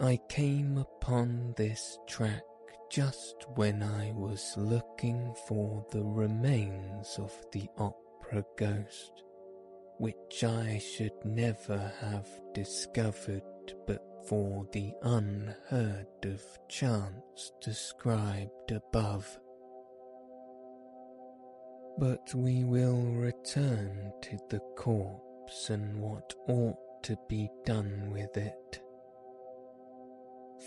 I 0.00 0.18
came 0.28 0.78
upon 0.78 1.54
this 1.56 1.98
track 2.08 2.42
just 2.90 3.46
when 3.54 3.82
I 3.82 4.12
was 4.12 4.54
looking 4.56 5.34
for 5.46 5.84
the 5.92 6.04
remains 6.04 7.18
of 7.18 7.32
the 7.52 7.68
opera 7.78 8.44
ghost 8.56 9.22
which 9.98 10.42
I 10.42 10.78
should 10.78 11.12
never 11.24 11.92
have 12.00 12.28
discovered 12.54 13.42
but 13.86 14.02
for 14.28 14.66
the 14.72 14.92
unheard 15.02 16.06
of 16.24 16.42
chance 16.68 17.52
described 17.60 18.70
above, 18.70 19.38
But 21.98 22.34
we 22.34 22.64
will 22.64 23.02
return 23.02 24.12
to 24.22 24.38
the 24.48 24.60
corpse 24.76 25.70
and 25.70 26.00
what 26.00 26.34
ought 26.48 27.02
to 27.04 27.16
be 27.28 27.50
done 27.64 28.10
with 28.10 28.36
it. 28.36 28.80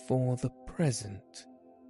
For 0.07 0.35
the 0.37 0.51
present, 0.67 1.45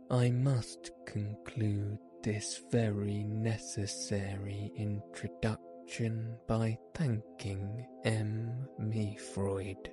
I 0.09 0.29
must 0.29 0.91
conclude 1.05 1.97
this 2.23 2.61
very 2.71 3.23
necessary 3.23 4.71
introduction 4.75 6.37
by 6.47 6.77
thanking 6.93 7.85
M. 8.03 8.67
Mifroid, 8.79 9.89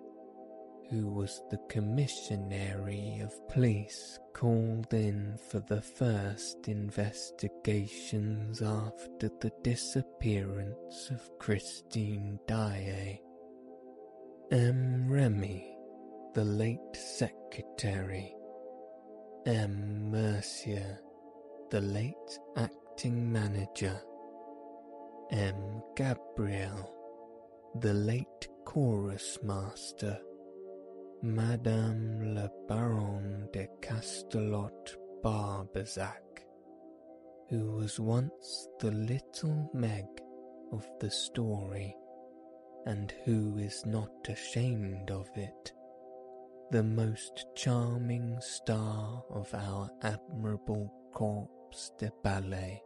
who 0.93 1.09
was 1.09 1.43
the 1.51 1.57
commissary 1.71 3.21
of 3.25 3.49
police 3.49 4.19
called 4.35 4.93
in 4.93 5.39
for 5.51 5.61
the 5.61 5.81
first 5.81 6.69
investigations 6.69 8.61
after 8.61 9.31
the 9.41 9.51
disappearance 9.63 11.09
of 11.11 11.39
Christine 11.39 12.39
Daae. 12.47 13.19
M. 14.51 15.11
Remy, 15.11 15.75
the 16.35 16.45
late 16.45 16.95
secretary, 16.95 18.35
M. 19.47 20.11
Mercier, 20.11 21.01
the 21.71 21.81
late 21.81 22.39
acting 22.59 23.33
manager, 23.33 23.99
M. 25.31 25.83
Gabriel, 25.97 26.93
the 27.81 27.95
late 27.95 28.49
chorus 28.67 29.39
master, 29.43 30.21
Madame 31.25 32.35
la 32.35 32.49
Baronne 32.67 33.49
de 33.53 33.69
Castelot 33.81 34.97
Barbezac, 35.23 36.43
who 37.49 37.71
was 37.77 38.01
once 38.01 38.67
the 38.81 38.91
little 38.91 39.71
Meg 39.73 40.05
of 40.73 40.85
the 40.99 41.09
story, 41.09 41.95
and 42.87 43.15
who 43.25 43.57
is 43.57 43.87
not 43.87 44.11
ashamed 44.29 45.13
of 45.13 45.29
it, 45.37 45.73
the 46.73 46.83
most 46.83 47.47
charming 47.55 48.37
star 48.41 49.23
of 49.31 49.55
our 49.55 49.89
admirable 50.03 50.93
corps 51.13 51.93
de 51.99 52.11
ballet, 52.25 52.83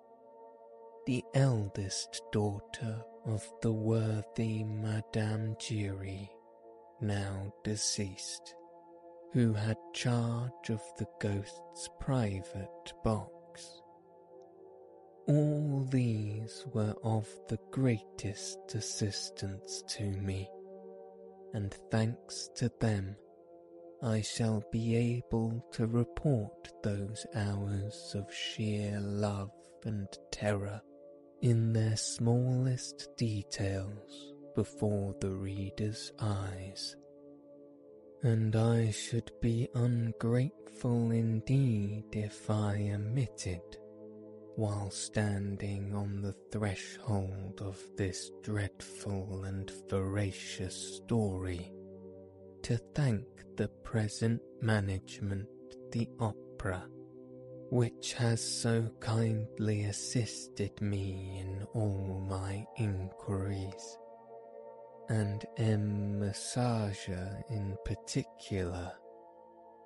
the 1.06 1.24
eldest 1.32 2.20
daughter 2.32 3.02
of 3.24 3.50
the 3.62 3.72
worthy 3.72 4.62
Madame 4.62 5.56
Giry 5.58 6.35
now 7.00 7.52
deceased, 7.64 8.54
who 9.32 9.52
had 9.52 9.76
charge 9.92 10.70
of 10.70 10.80
the 10.98 11.06
ghost's 11.20 11.88
private 12.00 12.92
box. 13.04 13.82
All 15.28 15.86
these 15.90 16.64
were 16.72 16.94
of 17.02 17.28
the 17.48 17.58
greatest 17.70 18.74
assistance 18.74 19.82
to 19.88 20.04
me, 20.04 20.48
and 21.52 21.74
thanks 21.90 22.48
to 22.56 22.70
them, 22.80 23.16
I 24.02 24.20
shall 24.20 24.62
be 24.70 24.94
able 24.94 25.66
to 25.72 25.86
report 25.86 26.70
those 26.82 27.26
hours 27.34 28.14
of 28.14 28.32
sheer 28.32 29.00
love 29.00 29.50
and 29.84 30.06
terror 30.30 30.80
in 31.42 31.72
their 31.72 31.96
smallest 31.96 33.08
details 33.16 34.35
before 34.56 35.14
the 35.20 35.30
reader's 35.30 36.12
eyes. 36.18 36.96
And 38.22 38.56
I 38.56 38.90
should 38.90 39.30
be 39.42 39.68
ungrateful 39.74 41.10
indeed 41.10 42.06
if 42.12 42.50
I 42.50 42.90
omitted, 42.94 43.60
while 44.56 44.90
standing 44.90 45.94
on 45.94 46.22
the 46.22 46.34
threshold 46.50 47.60
of 47.60 47.78
this 47.96 48.32
dreadful 48.42 49.44
and 49.44 49.70
veracious 49.90 50.96
story, 50.96 51.70
to 52.62 52.78
thank 52.94 53.26
the 53.56 53.68
present 53.84 54.40
management 54.62 55.48
the 55.92 56.08
opera, 56.18 56.88
which 57.68 58.14
has 58.14 58.42
so 58.42 58.90
kindly 59.00 59.84
assisted 59.84 60.80
me 60.80 61.42
in 61.42 61.66
all 61.74 62.24
my 62.26 62.64
inquiries 62.78 63.98
and 65.08 65.44
M. 65.56 66.18
Messager 66.18 67.42
in 67.50 67.76
particular, 67.84 68.92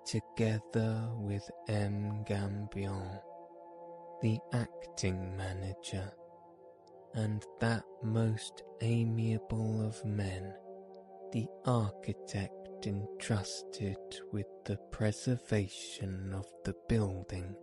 together 0.06 1.09
with 1.16 1.48
M. 1.68 2.24
Gabion, 2.26 3.20
the 4.22 4.38
acting 4.52 5.37
manager, 5.37 6.11
and 7.14 7.44
that 7.61 7.85
most 8.02 8.62
amiable 8.80 9.87
of 9.87 10.04
men, 10.04 10.54
the 11.33 11.46
architect 11.66 12.87
entrusted 12.87 13.98
with 14.33 14.46
the 14.64 14.78
preservation 14.90 16.33
of 16.35 16.46
the 16.64 16.74
building, 16.88 17.54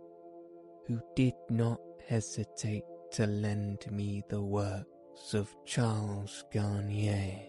who 0.86 1.00
did 1.16 1.34
not 1.50 1.80
hesitate 2.08 2.84
to 3.12 3.26
lend 3.26 3.90
me 3.90 4.22
the 4.28 4.42
works 4.42 5.34
of 5.34 5.54
Charles 5.66 6.44
Garnier, 6.52 7.47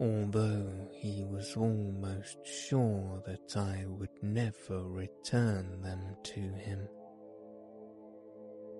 although 0.00 0.88
he 0.92 1.24
was 1.24 1.56
almost 1.56 2.38
sure 2.46 3.22
that 3.26 3.56
I 3.56 3.84
would 3.86 4.22
never 4.22 4.82
return 4.82 5.80
them 5.80 6.16
to 6.24 6.40
him. 6.40 6.88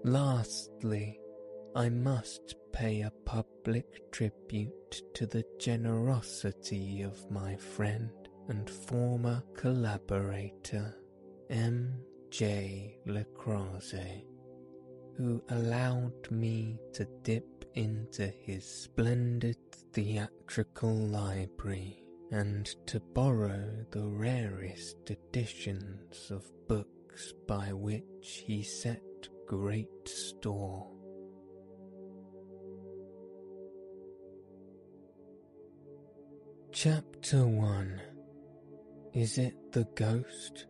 Lastly, 0.05 1.20
I 1.77 1.88
must 1.88 2.57
pay 2.72 3.03
a 3.03 3.12
public 3.24 4.12
tribute 4.12 5.03
to 5.14 5.27
the 5.27 5.44
generosity 5.59 7.03
of 7.03 7.31
my 7.31 7.57
friend 7.57 8.11
and 8.48 8.68
former 8.68 9.42
collaborator, 9.57 10.94
M. 11.50 12.00
J. 12.31 12.98
Lecroze, 13.07 14.24
who 15.16 15.42
allowed 15.50 16.31
me 16.31 16.79
to 16.92 17.07
dip 17.22 17.54
into 17.75 18.27
his 18.27 18.65
splendid 18.65 19.57
theatrical 19.93 20.95
library 20.95 22.03
and 22.31 22.67
to 22.87 23.01
borrow 23.01 23.69
the 23.91 24.07
rarest 24.07 25.11
editions 25.11 26.31
of 26.31 26.45
books 26.67 27.33
by 27.47 27.73
which 27.73 28.43
he 28.47 28.63
set 28.63 29.03
great 29.47 30.09
store. 30.09 30.91
Chapter 36.73 37.47
1 37.47 38.01
Is 39.13 39.39
it 39.39 39.55
the 39.73 39.85
Ghost? 39.95 40.67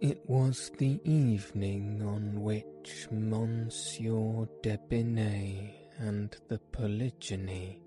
It 0.00 0.22
was 0.26 0.70
the 0.78 0.98
evening 1.04 2.02
on 2.02 2.40
which 2.40 3.06
Monsieur 3.10 4.48
Debienne 4.62 5.74
and 5.98 6.34
the 6.48 6.58
Poligny, 6.72 7.82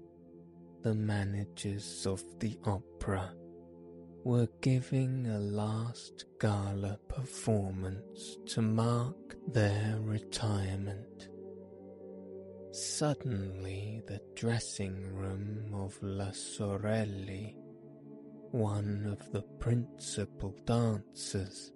the 0.84 0.94
managers 0.94 2.06
of 2.06 2.24
the 2.40 2.56
opera, 2.66 3.34
were 4.24 4.48
giving 4.62 5.26
a 5.26 5.40
last 5.40 6.26
gala 6.40 7.00
performance 7.08 8.38
to 8.46 8.62
mark 8.62 9.36
their 9.52 9.98
retirement. 10.00 11.30
Suddenly, 12.74 14.04
the 14.06 14.22
dressing 14.36 15.16
room 15.16 15.72
of 15.74 15.98
La 16.04 16.30
Sorelli, 16.30 17.56
one 18.52 19.08
of 19.08 19.32
the 19.32 19.42
principal 19.60 20.56
dancers, 20.68 21.72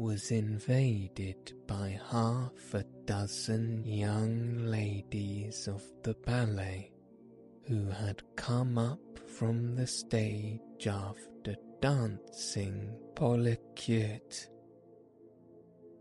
was 0.00 0.30
invaded 0.30 1.52
by 1.66 2.00
half 2.10 2.72
a 2.72 2.82
dozen 3.04 3.84
young 3.84 4.56
ladies 4.64 5.68
of 5.68 5.82
the 6.02 6.14
ballet 6.24 6.90
who 7.68 7.84
had 7.90 8.22
come 8.34 8.78
up 8.78 8.98
from 9.36 9.76
the 9.76 9.86
stage 9.86 10.86
after 10.86 11.54
dancing 11.82 12.96
Polyeucte. 13.14 14.48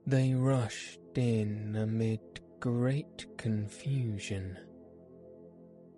They 0.07 0.33
rushed 0.33 1.17
in 1.17 1.75
amid 1.75 2.21
great 2.61 3.27
confusion, 3.37 4.57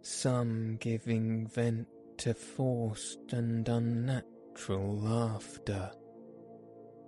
some 0.01 0.75
giving 0.77 1.47
vent 1.47 1.87
to 2.17 2.33
forced 2.33 3.31
and 3.31 3.69
unnatural 3.69 4.97
laughter 4.97 5.91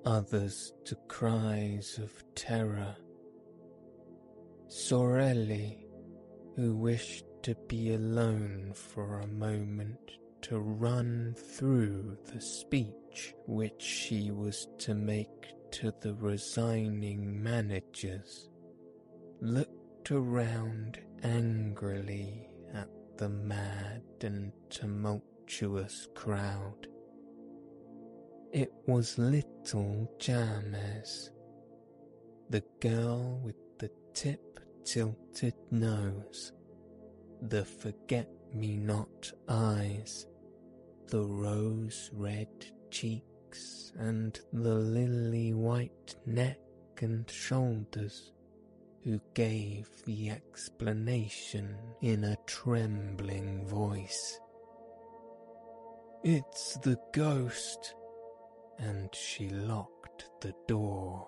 others 0.05 0.73
to 0.85 0.95
cries 1.07 1.99
of 2.01 2.11
terror. 2.35 2.95
Sorelli, 4.67 5.85
who 6.55 6.75
wished 6.75 7.25
to 7.43 7.55
be 7.67 7.93
alone 7.93 8.73
for 8.73 9.19
a 9.19 9.27
moment 9.27 9.99
to 10.41 10.59
run 10.59 11.35
through 11.37 12.17
the 12.33 12.41
speech 12.41 13.33
which 13.47 13.81
she 13.81 14.31
was 14.31 14.67
to 14.79 14.93
make 14.93 15.47
to 15.71 15.93
the 16.01 16.13
resigning 16.15 17.41
managers, 17.41 18.49
looked 19.41 20.11
around 20.11 20.99
angrily 21.23 22.49
at 22.73 22.89
the 23.17 23.29
mad 23.29 24.01
and 24.21 24.51
tumultuous 24.69 26.07
crowd. 26.13 26.87
It 28.53 28.71
was 28.85 29.17
little 29.17 30.07
James, 30.19 31.31
the 32.51 32.63
girl 32.81 33.41
with 33.43 33.55
the 33.79 33.89
tip 34.13 34.59
tilted 34.85 35.55
nose, 35.71 36.51
the 37.41 37.65
forget 37.65 38.29
me 38.53 38.77
not 38.77 39.31
eyes, 39.49 40.27
the 41.07 41.23
rose 41.23 42.11
red 42.13 42.47
cheeks, 42.91 43.91
and 43.97 44.39
the 44.51 44.75
lily 44.75 45.55
white 45.55 46.15
neck 46.27 46.59
and 47.01 47.27
shoulders, 47.27 48.33
who 49.03 49.19
gave 49.33 49.89
the 50.05 50.29
explanation 50.29 51.75
in 52.01 52.23
a 52.23 52.37
trembling 52.45 53.65
voice. 53.65 54.39
It's 56.23 56.77
the 56.83 56.99
ghost, 57.13 57.95
and 58.79 59.09
she 59.13 59.49
locked 59.49 60.25
the 60.41 60.53
door. 60.67 61.27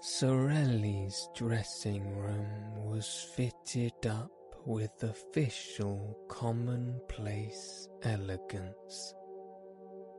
Sorelli's 0.00 1.28
dressing 1.34 2.16
room 2.16 2.74
was 2.74 3.28
fitted 3.36 4.06
up 4.06 4.30
with 4.66 4.90
official 5.02 6.18
commonplace 6.28 7.88
elegance. 8.02 9.14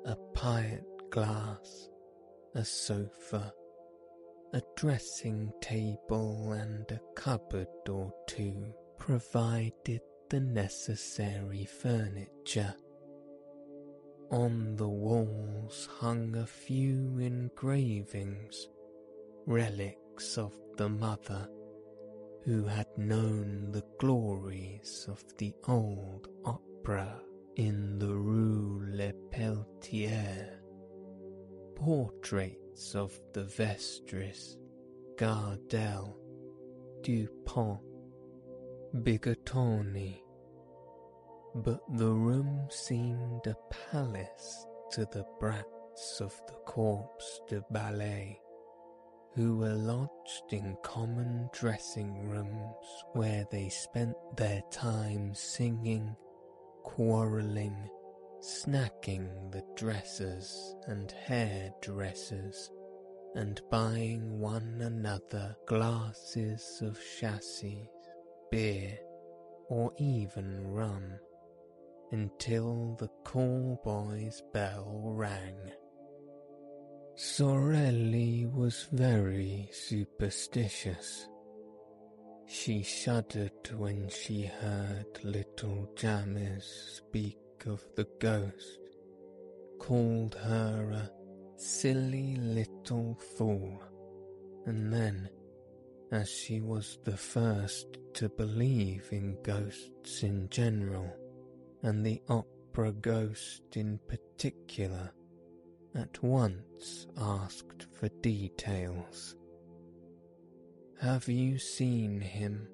A 0.06 0.15
pier 0.34 0.82
glass, 1.12 1.89
a 2.56 2.63
sofa, 2.63 3.54
a 4.54 4.62
dressing 4.76 5.52
table 5.62 6.52
and 6.54 6.89
a 6.91 7.02
cupboard 7.15 7.67
or 7.89 8.13
two 8.28 8.74
provided 8.98 10.02
the 10.30 10.39
necessary 10.39 11.65
furniture. 11.65 12.74
On 14.32 14.76
the 14.76 14.88
walls 14.88 15.88
hung 16.00 16.36
a 16.36 16.46
few 16.46 17.18
engravings 17.20 18.68
relics 19.46 20.38
of 20.38 20.54
the 20.78 20.90
mother 20.90 21.48
who 22.44 22.66
had 22.66 22.88
known 22.98 23.72
the 23.72 23.84
glories 24.00 25.06
of 25.10 25.24
the 25.38 25.54
old 25.68 26.28
opera 26.46 27.22
in 27.56 28.00
the 28.00 28.14
Rue 28.14 28.84
Le 28.92 29.14
Peletier, 29.32 30.60
portraits 31.76 32.96
of 32.96 33.18
the 33.34 33.44
Vestris, 33.44 34.58
Gardel, 35.16 36.18
Dupont, 37.02 37.80
Bigottini, 38.96 40.23
but 41.56 41.82
the 41.98 42.12
room 42.12 42.68
seemed 42.70 43.46
a 43.46 43.56
palace 43.92 44.66
to 44.92 45.02
the 45.12 45.26
brats 45.39 46.20
of 46.20 46.39
the 46.48 46.56
Corps 46.66 47.10
de 47.48 47.62
Ballet 47.70 48.39
who 49.36 49.58
were 49.58 49.74
lodged 49.74 50.52
in 50.52 50.76
common 50.84 51.50
dressing 51.52 52.28
rooms 52.30 53.04
where 53.13 53.46
they 53.52 53.68
spent 53.70 54.16
their 54.36 54.62
time 54.72 55.34
singing, 55.34 56.16
quarrelling, 56.84 57.89
snacking 58.42 59.52
the 59.52 59.63
dressers 59.76 60.76
and 60.86 61.12
hairdressers, 61.12 62.70
and 63.36 63.62
buying 63.72 64.39
one 64.39 64.80
another 64.82 65.56
glasses 65.66 66.80
of 66.84 67.00
cassis, 67.20 67.88
beer, 68.52 68.96
or 69.70 69.92
even 69.98 70.68
rum, 70.68 71.18
until 72.13 72.95
the 72.99 73.10
call 73.23 73.82
boy's 73.84 74.43
bell 74.54 75.02
rang. 75.04 75.58
Sorelli 77.15 78.45
was 78.45 78.88
very 78.91 79.67
superstitious. 79.71 81.28
She 82.45 82.84
shuddered 82.84 83.71
when 83.76 84.10
she 84.10 84.43
heard 84.43 85.08
little 85.23 85.89
James 85.95 86.65
speak 86.97 87.39
of 87.65 87.84
the 87.95 88.08
ghost, 88.19 88.80
called 89.80 90.36
her 90.36 90.91
a 90.91 91.12
silly 91.60 92.36
little 92.36 93.17
fool, 93.38 93.82
and 94.67 94.93
then, 94.93 95.30
as 96.12 96.30
she 96.30 96.62
was 96.62 96.99
the 97.06 97.17
first 97.17 97.97
to 98.13 98.30
believe 98.30 99.08
in 99.12 99.36
ghosts 99.41 100.21
in 100.21 100.47
general, 100.49 101.12
and 101.84 102.06
the 102.06 102.22
opera 102.30 102.91
ghost 102.93 103.62
in 103.76 104.00
particular, 104.08 105.12
at 105.96 106.24
once 106.24 107.06
asked 107.17 107.86
for 107.93 108.10
details. 108.22 109.36
Have 111.02 111.28
you 111.28 111.60
seen 111.60 112.19
him? 112.19 112.67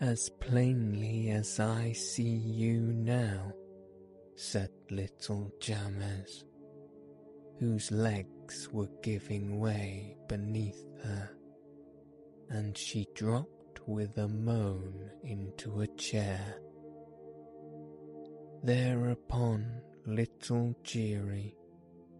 As 0.00 0.30
plainly 0.40 1.30
as 1.30 1.60
I 1.60 1.92
see 1.92 2.22
you 2.22 2.80
now, 2.80 3.52
said 4.36 4.70
little 4.90 5.52
James, 5.60 6.44
whose 7.58 7.90
legs 7.90 8.68
were 8.72 8.88
giving 9.02 9.58
way 9.58 10.16
beneath 10.28 10.84
her, 11.02 11.30
and 12.48 12.78
she 12.78 13.06
dropped 13.14 13.86
with 13.86 14.16
a 14.18 14.28
moan 14.28 15.10
into 15.24 15.80
a 15.80 15.86
chair. 15.96 16.60
Thereupon 18.62 19.80
little 20.06 20.74
Giry 20.82 21.54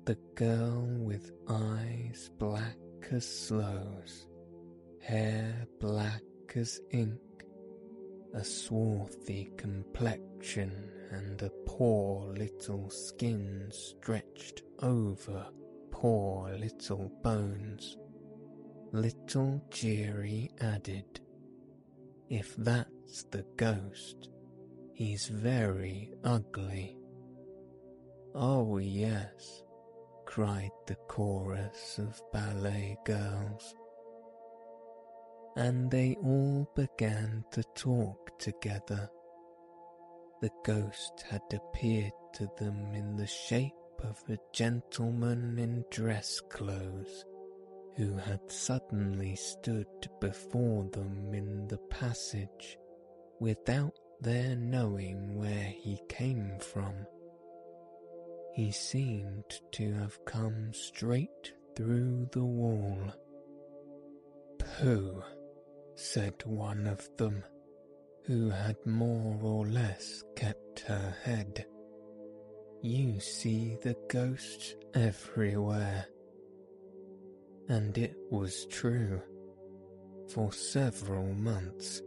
the 0.08 0.16
girl 0.36 0.86
with 1.00 1.32
eyes 1.48 2.30
black 2.38 2.78
as 3.10 3.26
sloes, 3.26 4.26
hair 5.02 5.66
black 5.80 6.22
as 6.54 6.80
ink, 6.92 7.20
a 8.32 8.42
swarthy 8.42 9.50
complexion 9.58 10.90
and 11.10 11.42
a 11.42 11.50
poor 11.66 12.32
little 12.32 12.88
skin 12.88 13.68
stretched 13.70 14.62
over 14.80 15.46
poor 15.90 16.56
little 16.56 17.10
bones. 17.22 17.98
Little 18.92 19.60
Giry 19.70 20.50
added, 20.62 21.20
If 22.30 22.56
that's 22.56 23.24
the 23.24 23.44
ghost, 23.56 24.30
he's 24.98 25.28
very 25.28 26.10
ugly. 26.24 26.98
Oh, 28.34 28.78
yes, 28.78 29.62
cried 30.26 30.72
the 30.88 30.96
chorus 31.06 31.98
of 31.98 32.20
ballet 32.32 32.98
girls. 33.04 33.76
And 35.54 35.88
they 35.88 36.16
all 36.20 36.68
began 36.74 37.44
to 37.52 37.62
talk 37.76 38.36
together. 38.40 39.08
The 40.40 40.50
ghost 40.64 41.24
had 41.30 41.42
appeared 41.52 42.12
to 42.34 42.48
them 42.58 42.92
in 42.92 43.14
the 43.14 43.26
shape 43.26 43.74
of 44.02 44.20
a 44.28 44.38
gentleman 44.52 45.60
in 45.60 45.84
dress 45.92 46.40
clothes 46.40 47.24
who 47.96 48.16
had 48.16 48.40
suddenly 48.50 49.36
stood 49.36 49.86
before 50.20 50.88
them 50.90 51.32
in 51.32 51.68
the 51.68 51.78
passage 51.88 52.76
without 53.38 53.94
their 54.20 54.56
knowing 54.56 55.36
where 55.36 55.72
he 55.80 56.00
came 56.08 56.58
from. 56.58 56.94
He 58.54 58.72
seemed 58.72 59.60
to 59.72 59.92
have 59.94 60.24
come 60.24 60.72
straight 60.72 61.52
through 61.76 62.28
the 62.32 62.44
wall. 62.44 62.98
Pooh, 64.58 65.22
said 65.94 66.34
one 66.44 66.86
of 66.86 67.08
them, 67.16 67.44
who 68.24 68.50
had 68.50 68.76
more 68.84 69.38
or 69.42 69.66
less 69.66 70.24
kept 70.34 70.80
her 70.80 71.14
head. 71.22 71.66
You 72.82 73.20
see 73.20 73.76
the 73.82 73.96
ghost 74.08 74.76
everywhere. 74.94 76.06
And 77.68 77.96
it 77.96 78.16
was 78.30 78.66
true. 78.66 79.20
For 80.28 80.52
several 80.52 81.32
months, 81.34 82.02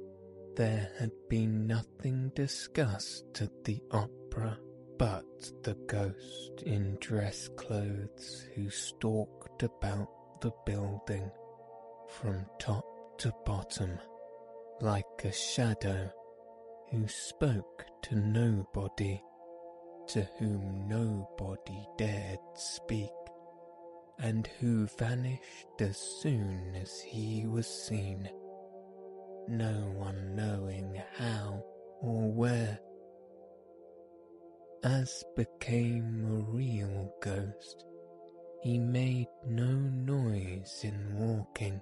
there 0.62 0.92
had 1.00 1.10
been 1.28 1.66
nothing 1.66 2.32
discussed 2.36 3.42
at 3.42 3.64
the 3.64 3.82
opera 3.90 4.56
but 5.00 5.26
the 5.64 5.74
ghost 5.88 6.62
in 6.68 6.96
dress 7.02 7.50
clothes 7.58 8.46
who 8.54 8.70
stalked 8.70 9.64
about 9.64 10.08
the 10.42 10.52
building 10.68 11.32
from 12.10 12.46
top 12.60 12.86
to 13.18 13.34
bottom 13.44 13.98
like 14.82 15.24
a 15.24 15.32
shadow 15.32 16.08
who 16.92 17.08
spoke 17.08 17.84
to 18.04 18.16
nobody, 18.16 19.20
to 20.10 20.22
whom 20.38 20.88
nobody 20.88 21.88
dared 21.98 22.38
speak, 22.54 23.10
and 24.20 24.48
who 24.60 24.86
vanished 25.00 25.80
as 25.80 25.98
soon 26.22 26.76
as 26.76 27.02
he 27.02 27.48
was 27.48 27.66
seen, 27.66 28.30
no 29.48 29.94
one 29.96 30.36
knowing 30.36 31.02
how 31.18 31.64
or 32.02 32.32
where. 32.32 32.80
As 34.84 35.24
became 35.36 36.26
a 36.26 36.52
real 36.52 37.14
ghost, 37.22 37.86
he 38.64 38.80
made 38.80 39.28
no 39.46 39.72
noise 39.72 40.82
in 40.84 41.16
walking. 41.16 41.82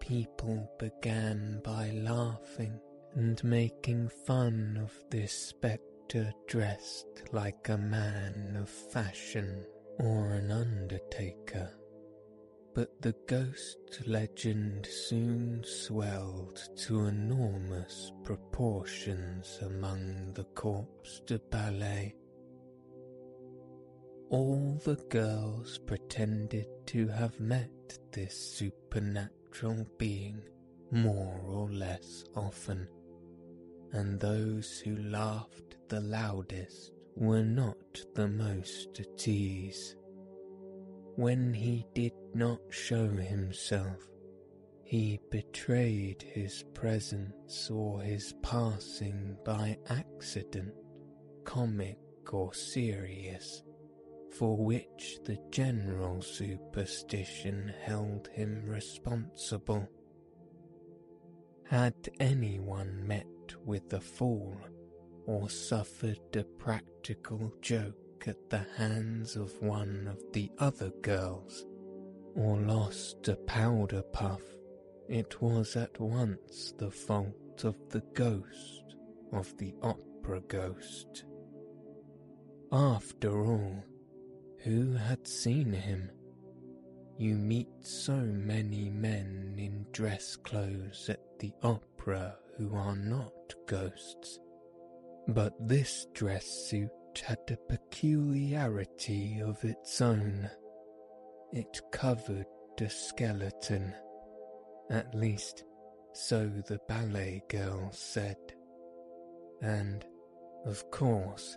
People 0.00 0.70
began 0.78 1.60
by 1.64 1.90
laughing 1.90 2.78
and 3.14 3.42
making 3.42 4.10
fun 4.26 4.78
of 4.82 4.92
this 5.10 5.32
spectre 5.32 6.32
dressed 6.46 7.22
like 7.32 7.68
a 7.68 7.78
man 7.78 8.56
of 8.60 8.68
fashion 8.68 9.64
or 9.98 10.32
an 10.32 10.50
undertaker. 10.50 11.70
But 12.76 13.00
the 13.00 13.14
ghost 13.26 14.02
legend 14.06 14.84
soon 14.84 15.64
swelled 15.64 16.60
to 16.84 17.06
enormous 17.06 18.12
proportions 18.22 19.58
among 19.62 20.34
the 20.34 20.44
corps 20.44 21.22
de 21.24 21.38
ballet. 21.38 22.14
All 24.28 24.78
the 24.84 24.96
girls 25.08 25.78
pretended 25.86 26.66
to 26.88 27.08
have 27.08 27.40
met 27.40 27.98
this 28.12 28.38
supernatural 28.38 29.86
being 29.96 30.42
more 30.90 31.40
or 31.46 31.70
less 31.70 32.24
often, 32.34 32.86
and 33.92 34.20
those 34.20 34.80
who 34.80 34.96
laughed 34.96 35.78
the 35.88 36.02
loudest 36.02 36.92
were 37.14 37.42
not 37.42 38.04
the 38.14 38.28
most 38.28 39.00
at 39.00 39.26
ease. 39.26 39.96
When 41.14 41.54
he 41.54 41.86
did 41.94 42.12
not 42.36 42.60
show 42.68 43.08
himself, 43.08 43.98
he 44.84 45.18
betrayed 45.30 46.22
his 46.22 46.64
presence 46.74 47.70
or 47.70 48.00
his 48.02 48.34
passing 48.42 49.36
by 49.44 49.76
accident, 49.88 50.74
comic 51.44 51.98
or 52.30 52.52
serious, 52.52 53.62
for 54.36 54.56
which 54.56 55.18
the 55.24 55.38
general 55.50 56.20
superstition 56.20 57.72
held 57.82 58.28
him 58.28 58.64
responsible. 58.66 59.88
Had 61.64 61.94
anyone 62.20 63.06
met 63.06 63.26
with 63.64 63.92
a 63.94 64.00
fall 64.00 64.56
or 65.26 65.48
suffered 65.48 66.36
a 66.36 66.44
practical 66.44 67.52
joke 67.60 68.24
at 68.26 68.50
the 68.50 68.66
hands 68.76 69.36
of 69.36 69.52
one 69.60 70.06
of 70.06 70.22
the 70.32 70.50
other 70.58 70.90
girls, 71.02 71.64
or 72.36 72.58
lost 72.58 73.28
a 73.28 73.36
powder 73.36 74.02
puff, 74.12 74.42
it 75.08 75.40
was 75.40 75.76
at 75.76 75.98
once 75.98 76.74
the 76.78 76.90
fault 76.90 77.64
of 77.64 77.76
the 77.90 78.02
ghost 78.14 78.96
of 79.32 79.56
the 79.58 79.74
opera 79.82 80.40
ghost. 80.48 81.24
After 82.70 83.44
all, 83.44 83.82
who 84.62 84.92
had 84.94 85.26
seen 85.26 85.72
him? 85.72 86.10
You 87.18 87.36
meet 87.36 87.68
so 87.80 88.16
many 88.16 88.90
men 88.90 89.54
in 89.56 89.86
dress 89.92 90.36
clothes 90.36 91.08
at 91.08 91.38
the 91.38 91.52
opera 91.62 92.36
who 92.58 92.74
are 92.74 92.96
not 92.96 93.32
ghosts 93.66 94.38
but 95.28 95.54
this 95.60 96.06
dress 96.14 96.46
suit 96.46 96.90
had 97.24 97.38
a 97.50 97.56
peculiarity 97.68 99.40
of 99.40 99.62
its 99.64 100.00
own. 100.00 100.48
It 101.52 101.80
covered 101.92 102.46
a 102.80 102.90
skeleton. 102.90 103.94
At 104.90 105.14
least, 105.14 105.64
so 106.12 106.46
the 106.66 106.78
ballet 106.88 107.42
girl 107.48 107.88
said. 107.92 108.36
And, 109.62 110.04
of 110.64 110.90
course, 110.90 111.56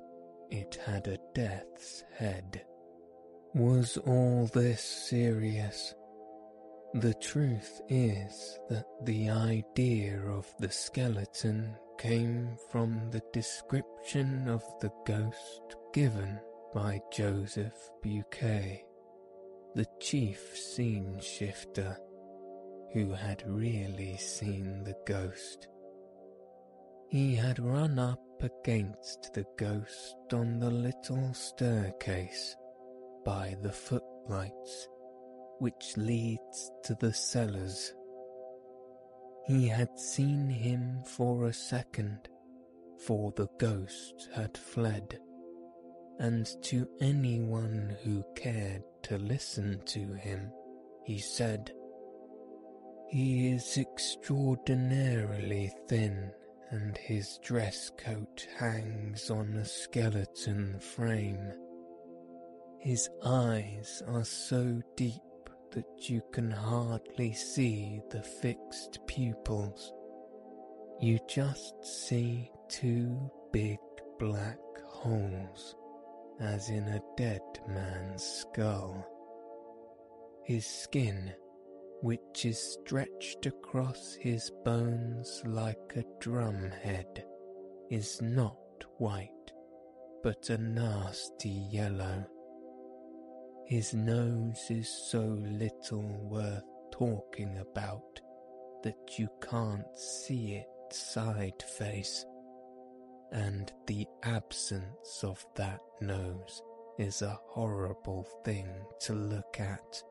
it 0.49 0.79
had 0.85 1.07
a 1.07 1.17
death's 1.33 2.03
head. 2.15 2.65
Was 3.53 3.97
all 3.97 4.49
this 4.53 4.81
serious? 4.81 5.93
The 6.93 7.13
truth 7.15 7.81
is 7.89 8.59
that 8.69 8.85
the 9.03 9.29
idea 9.29 10.21
of 10.21 10.47
the 10.59 10.71
skeleton 10.71 11.75
came 11.99 12.55
from 12.71 13.09
the 13.11 13.21
description 13.33 14.47
of 14.47 14.63
the 14.79 14.91
ghost 15.05 15.75
given 15.93 16.39
by 16.73 16.99
Joseph 17.11 17.91
Buquet, 18.01 18.83
the 19.75 19.85
chief 19.99 20.55
scene 20.55 21.19
shifter, 21.19 21.97
who 22.93 23.11
had 23.11 23.43
really 23.45 24.17
seen 24.17 24.83
the 24.83 24.95
ghost. 25.05 25.67
He 27.09 27.35
had 27.35 27.59
run 27.59 27.99
up 27.99 28.21
against 28.41 29.33
the 29.33 29.45
ghost 29.57 30.15
on 30.33 30.59
the 30.59 30.71
little 30.71 31.33
staircase 31.33 32.55
by 33.25 33.55
the 33.61 33.71
footlights 33.71 34.87
which 35.59 35.97
leads 35.97 36.71
to 36.83 36.95
the 36.95 37.13
cellars 37.13 37.93
he 39.49 39.67
had 39.67 39.97
seen 39.97 40.47
him 40.47 41.01
for 41.03 41.45
a 41.45 41.53
second, 41.53 42.29
for 42.99 43.31
the 43.35 43.47
ghost 43.57 44.29
had 44.31 44.55
fled, 44.55 45.19
and 46.19 46.45
to 46.61 46.87
anyone 47.01 47.97
who 48.03 48.23
cared 48.35 48.83
to 49.03 49.17
listen 49.17 49.81
to 49.85 50.13
him, 50.13 50.51
he 51.03 51.19
said, 51.19 51.71
He 53.09 53.49
is 53.49 53.77
extraordinarily 53.77 55.71
thin, 55.87 56.31
and 56.69 56.97
his 56.97 57.39
dress 57.43 57.91
coat 57.97 58.47
hangs 58.57 59.29
on 59.31 59.55
a 59.55 59.65
skeleton 59.65 60.79
frame. 60.79 61.51
His 62.79 63.09
eyes 63.25 64.03
are 64.07 64.23
so 64.23 64.81
deep 64.95 65.21
that 65.71 66.09
you 66.09 66.21
can 66.31 66.51
hardly 66.51 67.33
see 67.33 68.01
the 68.09 68.21
fixed 68.21 68.99
pupils. 69.07 69.93
You 71.01 71.19
just 71.27 71.73
see 71.83 72.51
two 72.67 73.31
big 73.51 73.79
black 74.17 74.59
holes, 74.85 75.75
as 76.39 76.69
in 76.69 76.87
a 76.87 77.01
dead 77.17 77.41
man's 77.67 78.23
skull. 78.23 79.05
His 80.45 80.65
skin, 80.65 81.33
which 82.01 82.45
is 82.45 82.57
stretched 82.59 83.45
across 83.45 84.15
his 84.15 84.51
bones 84.63 85.41
like 85.45 85.93
a 85.95 86.03
drumhead, 86.19 87.23
is 87.89 88.21
not 88.21 88.57
white, 88.97 89.29
but 90.23 90.49
a 90.49 90.57
nasty 90.57 91.67
yellow 91.71 92.25
his 93.69 93.93
nose 93.93 94.65
is 94.71 94.89
so 94.89 95.19
little 95.19 96.27
worth 96.27 96.63
talking 96.91 97.55
about 97.59 98.19
that 98.81 99.19
you 99.19 99.27
can't 99.47 99.95
see 99.95 100.55
it 100.55 100.65
side 100.91 101.63
face, 101.77 102.25
and 103.31 103.71
the 103.87 104.07
absence 104.23 105.23
of 105.23 105.45
that 105.55 105.81
nose 106.01 106.61
is 106.97 107.21
a 107.21 107.39
horrible 107.47 108.27
thing 108.43 108.67
to 109.01 109.13
look 109.13 109.59
at. 109.59 110.03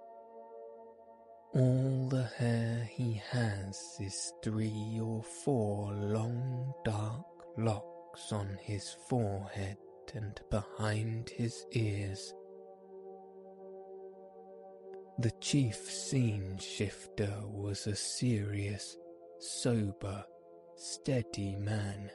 All 1.54 2.08
the 2.10 2.28
hair 2.38 2.88
he 2.90 3.20
has 3.30 3.96
is 4.00 4.32
three 4.42 5.00
or 5.02 5.22
four 5.44 5.92
long 5.92 6.72
dark 6.84 7.24
locks 7.56 8.32
on 8.32 8.58
his 8.60 8.96
forehead 9.08 9.76
and 10.14 10.40
behind 10.50 11.30
his 11.30 11.64
ears 11.72 12.32
the 15.20 15.32
chief 15.40 15.74
scene 15.74 16.56
shifter 16.58 17.34
was 17.44 17.88
a 17.88 17.96
serious, 17.96 18.96
sober, 19.40 20.24
steady 20.76 21.56
man, 21.56 22.08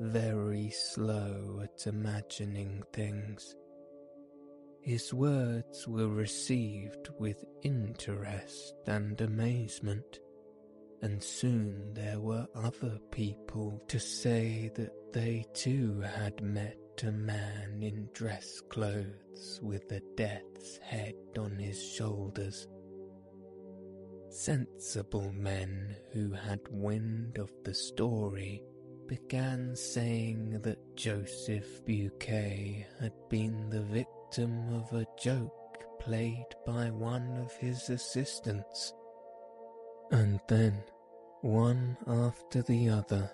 very 0.00 0.70
slow 0.70 1.60
at 1.62 1.86
imagining 1.86 2.82
things. 2.92 3.54
His 4.80 5.14
words 5.14 5.88
were 5.88 6.08
received 6.08 7.08
with 7.18 7.44
interest 7.62 8.74
and 8.86 9.18
amazement, 9.20 10.20
and 11.00 11.22
soon 11.22 11.94
there 11.94 12.20
were 12.20 12.46
other 12.54 12.98
people 13.10 13.82
to 13.88 13.98
say 13.98 14.70
that 14.74 14.92
they 15.12 15.46
too 15.54 16.00
had 16.00 16.42
met 16.42 16.76
a 17.02 17.10
man 17.10 17.82
in 17.82 18.08
dress 18.12 18.60
clothes 18.68 19.58
with 19.62 19.90
a 19.90 20.00
death's 20.16 20.78
head 20.78 21.14
on 21.38 21.58
his 21.58 21.82
shoulders. 21.82 22.68
Sensible 24.28 25.32
men 25.32 25.96
who 26.12 26.32
had 26.32 26.60
wind 26.70 27.38
of 27.38 27.50
the 27.64 27.74
story 27.74 28.62
began 29.06 29.76
saying 29.76 30.60
that 30.62 30.96
Joseph 30.96 31.84
Buquet 31.84 32.86
had 33.00 33.12
been 33.28 33.68
the 33.70 33.82
victim 33.82 34.72
of 34.74 34.92
a 34.92 35.06
joke 35.18 35.52
played 36.00 36.46
by 36.66 36.90
one 36.90 37.36
of 37.38 37.52
his 37.56 37.88
assistants. 37.90 38.92
And 40.10 40.40
then, 40.48 40.82
one 41.40 41.96
after 42.06 42.62
the 42.62 42.88
other, 42.88 43.30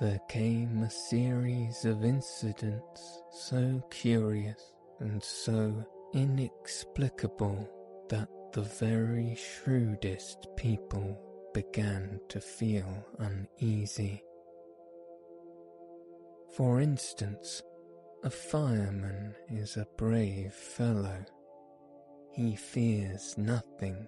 there 0.00 0.20
came 0.28 0.82
a 0.82 0.90
series 0.90 1.84
of 1.84 2.04
incidents 2.04 3.22
so 3.30 3.82
curious 3.90 4.74
and 5.00 5.22
so 5.22 5.84
inexplicable 6.12 7.68
that 8.08 8.28
the 8.52 8.62
very 8.62 9.36
shrewdest 9.36 10.46
people 10.56 11.18
began 11.52 12.20
to 12.28 12.40
feel 12.40 13.06
uneasy. 13.18 14.22
For 16.56 16.80
instance, 16.80 17.62
a 18.22 18.30
fireman 18.30 19.34
is 19.50 19.76
a 19.76 19.88
brave 19.96 20.52
fellow. 20.52 21.24
He 22.30 22.54
fears 22.54 23.36
nothing, 23.36 24.06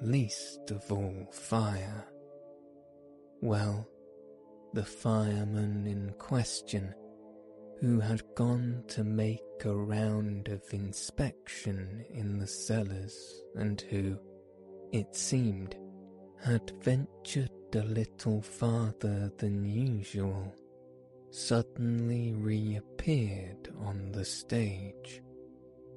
least 0.00 0.72
of 0.72 0.90
all 0.90 1.28
fire. 1.30 2.04
Well, 3.40 3.88
the 4.72 4.84
fireman 4.84 5.86
in 5.86 6.12
question, 6.18 6.92
who 7.80 8.00
had 8.00 8.34
gone 8.34 8.82
to 8.88 9.04
make 9.04 9.42
a 9.64 9.72
round 9.72 10.48
of 10.48 10.62
inspection 10.72 12.04
in 12.10 12.38
the 12.38 12.48
cellars 12.48 13.42
and 13.54 13.80
who, 13.82 14.18
it 14.90 15.14
seemed, 15.14 15.76
had 16.42 16.72
ventured 16.82 17.50
a 17.76 17.82
little 17.82 18.42
farther 18.42 19.30
than 19.38 19.64
usual, 19.64 20.52
suddenly 21.36 22.32
reappeared 22.32 23.68
on 23.84 24.10
the 24.10 24.24
stage, 24.24 25.20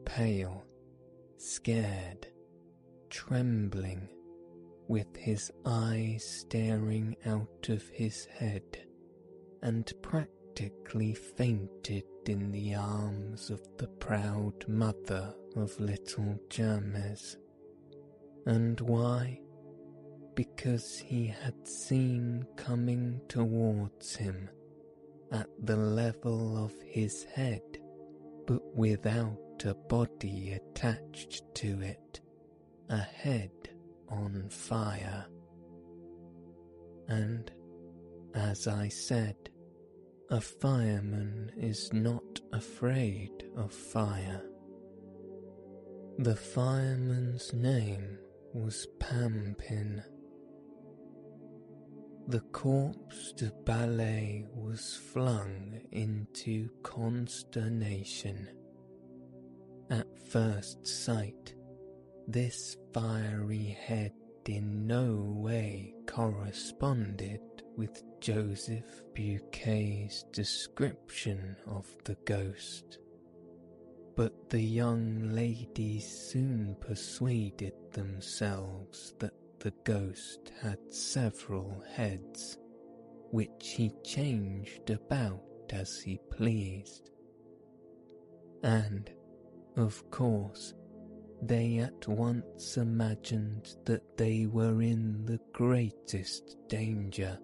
pale, 0.03 0.65
scared, 1.37 2.27
trembling, 3.09 4.05
with 4.89 5.15
his 5.15 5.49
eyes 5.65 6.25
staring 6.25 7.15
out 7.25 7.69
of 7.69 7.87
his 7.87 8.25
head, 8.25 8.85
and 9.61 9.89
practically 10.01 11.13
fainted 11.13 12.03
in 12.25 12.51
the 12.51 12.75
arms 12.75 13.49
of 13.49 13.61
the 13.77 13.87
proud 13.87 14.67
mother 14.67 15.33
of 15.55 15.79
little 15.79 16.37
Jammes. 16.49 17.37
And 18.45 18.77
why? 18.81 19.39
Because 20.35 20.99
he 20.99 21.27
had 21.27 21.65
seen 21.65 22.45
coming 22.57 23.21
towards 23.29 24.17
him 24.17 24.49
at 25.31 25.47
the 25.63 25.75
level 25.75 26.63
of 26.63 26.73
his 26.85 27.23
head, 27.23 27.61
but 28.47 28.61
without 28.75 29.63
a 29.65 29.73
body 29.73 30.53
attached 30.53 31.43
to 31.55 31.81
it, 31.81 32.21
a 32.89 32.97
head 32.97 33.51
on 34.09 34.47
fire. 34.49 35.25
And, 37.07 37.51
as 38.33 38.67
I 38.67 38.87
said, 38.87 39.35
a 40.31 40.39
fireman 40.39 41.51
is 41.57 41.91
not 41.91 42.41
afraid 42.53 43.45
of 43.55 43.73
fire. 43.73 44.43
The 46.19 46.35
fireman's 46.35 47.53
name 47.53 48.19
was 48.53 48.87
Pampin. 48.99 50.03
The 52.29 52.41
corps 52.51 53.33
de 53.37 53.51
ballet 53.65 54.45
was 54.53 54.95
flung 55.11 55.81
into 55.91 56.69
consternation. 56.83 58.47
At 59.89 60.05
first 60.29 60.85
sight, 60.85 61.55
this 62.27 62.77
fiery 62.93 63.75
head 63.81 64.13
in 64.45 64.85
no 64.85 65.15
way 65.37 65.95
corresponded 66.05 67.41
with 67.75 68.03
Joseph 68.21 69.01
Buquet's 69.15 70.21
description 70.31 71.55
of 71.65 71.87
the 72.03 72.17
ghost. 72.25 72.99
But 74.15 74.51
the 74.51 74.61
young 74.61 75.31
ladies 75.31 76.07
soon 76.07 76.75
persuaded 76.79 77.73
themselves 77.91 79.15
that 79.17 79.33
the 79.59 79.73
ghost 79.83 80.51
had 80.61 80.79
several 80.89 81.83
heads, 81.93 82.57
which 83.31 83.73
he 83.75 83.91
changed 84.03 84.89
about 84.89 85.43
as 85.71 85.99
he 85.99 86.19
pleased. 86.31 87.11
And, 88.63 89.09
of 89.77 90.09
course, 90.11 90.73
they 91.41 91.77
at 91.77 92.07
once 92.07 92.77
imagined 92.77 93.75
that 93.85 94.17
they 94.17 94.45
were 94.45 94.81
in 94.81 95.25
the 95.25 95.39
greatest 95.53 96.57
danger. 96.67 97.37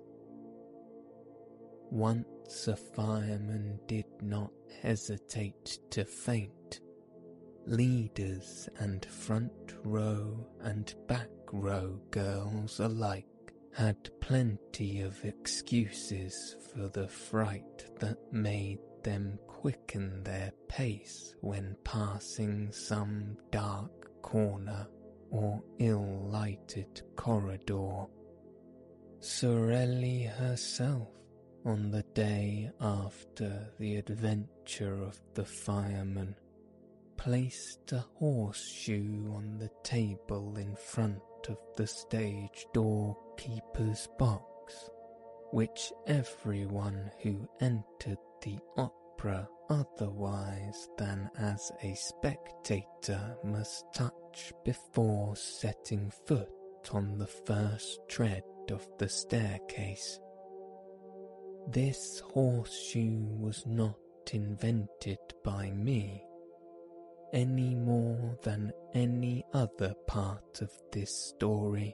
Once 1.92 2.68
a 2.68 2.76
fireman 2.76 3.80
did 3.88 4.06
not 4.22 4.52
hesitate 4.82 5.80
to 5.92 6.04
faint. 6.04 6.82
Leaders 7.68 8.70
and 8.80 9.06
front 9.06 9.76
row 9.84 10.46
and 10.62 10.94
back 11.08 11.45
row 11.62 12.00
girls 12.12 12.80
alike 12.80 13.26
had 13.74 14.10
plenty 14.22 15.02
of 15.02 15.24
excuses 15.26 16.56
for 16.72 16.88
the 16.90 17.08
fright 17.08 17.86
that 18.00 18.18
made 18.32 18.80
them 19.04 19.38
quicken 19.48 20.24
their 20.24 20.52
pace 20.68 21.36
when 21.42 21.76
passing 21.84 22.72
some 22.72 23.38
dark 23.52 23.92
corner 24.22 24.88
or 25.30 25.62
ill 25.80 26.30
lighted 26.32 27.02
corridor. 27.16 28.06
Sorelli 29.20 30.24
herself, 30.24 31.10
on 31.66 31.92
the 31.92 32.04
day 32.14 32.72
after 32.80 33.70
the 33.80 33.98
adventure 33.98 35.02
of 35.02 35.20
the 35.34 35.46
fireman, 35.46 36.36
placed 37.18 37.92
a 37.92 38.06
horseshoe 38.16 39.34
on 39.34 39.58
the 39.58 39.72
table 39.84 40.58
in 40.58 40.76
front 40.76 41.22
of 41.50 41.58
the 41.76 41.88
stage 41.88 42.66
doorkeeper's 42.74 44.08
box, 44.18 44.90
which 45.52 45.92
everyone 46.08 47.12
who 47.22 47.48
entered 47.62 48.18
the 48.42 48.58
opera 48.78 49.48
otherwise 49.70 50.90
than 50.98 51.30
as 51.38 51.72
a 51.82 51.96
spectator 51.96 53.36
must 53.44 53.86
touch 53.94 54.54
before 54.64 55.36
setting 55.36 56.12
foot 56.28 56.50
on 56.92 57.18
the 57.18 57.28
first 57.28 58.00
tread 58.08 58.44
of 58.72 58.88
the 59.00 59.10
staircase. 59.10 60.20
This 61.68 62.20
horseshoe 62.20 63.26
was 63.40 63.66
not 63.66 63.98
invented 64.32 65.18
by 65.44 65.72
me, 65.72 66.24
any 67.36 67.76
more 67.76 68.38
than 68.44 68.72
any 68.94 69.44
other 69.54 69.94
part 70.08 70.62
of 70.62 70.72
this 70.94 71.14
story, 71.14 71.94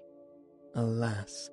alas, 0.75 1.49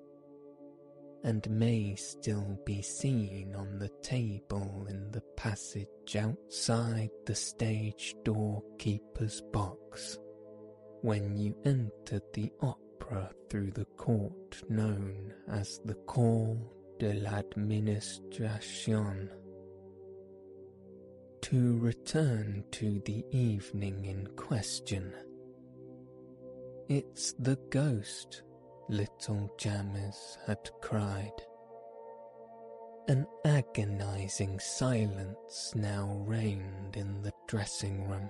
and 1.24 1.50
may 1.50 1.96
still 1.96 2.60
be 2.66 2.82
seen 2.82 3.54
on 3.56 3.78
the 3.78 3.88
table 4.02 4.86
in 4.90 5.10
the 5.10 5.22
passage 5.36 6.16
outside 6.16 7.08
the 7.24 7.34
stage 7.34 8.14
doorkeeper's 8.24 9.40
box 9.52 10.18
when 11.00 11.36
you 11.36 11.56
entered 11.64 12.22
the 12.34 12.52
opera 12.60 13.30
through 13.48 13.70
the 13.70 13.86
court 13.96 14.62
known 14.68 15.32
as 15.50 15.80
the 15.86 15.94
Cour 16.06 16.58
de 16.98 17.14
l'Administration. 17.14 19.30
To 21.48 21.78
return 21.78 22.62
to 22.72 23.00
the 23.06 23.24
evening 23.30 24.04
in 24.04 24.26
question. 24.36 25.14
It's 26.90 27.32
the 27.38 27.58
ghost 27.70 28.42
little 28.90 29.50
Jammes 29.56 30.36
had 30.46 30.68
cried. 30.82 31.32
An 33.08 33.26
agonizing 33.46 34.60
silence 34.60 35.72
now 35.74 36.22
reigned 36.26 36.98
in 36.98 37.22
the 37.22 37.32
dressing 37.46 38.06
room. 38.06 38.28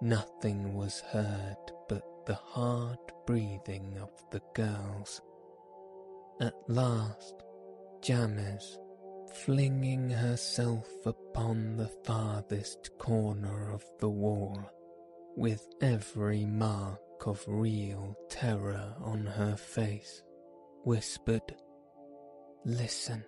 Nothing 0.00 0.74
was 0.74 0.98
heard 1.12 1.70
but 1.88 2.02
the 2.26 2.34
hard 2.34 2.98
breathing 3.28 3.96
of 4.02 4.10
the 4.32 4.42
girls. 4.56 5.20
At 6.40 6.54
last, 6.66 7.44
Jammes, 8.00 8.76
flinging 9.34 10.10
herself 10.10 10.88
upon 11.06 11.76
the 11.76 11.90
farthest 12.04 12.90
corner 12.98 13.72
of 13.72 13.84
the 14.00 14.08
wall, 14.08 14.58
with 15.36 15.66
every 15.80 16.44
mark 16.44 17.00
of 17.26 17.44
real 17.46 18.16
terror 18.28 18.94
on 19.00 19.24
her 19.26 19.56
face, 19.56 20.22
whispered, 20.84 21.54
Listen. 22.64 23.24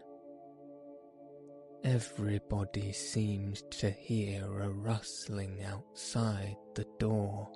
everybody 1.85 2.93
seemed 2.93 3.63
to 3.71 3.91
hear 3.91 4.61
a 4.61 4.69
rustling 4.71 5.63
outside 5.65 6.57
the 6.75 6.87
door. 6.99 7.49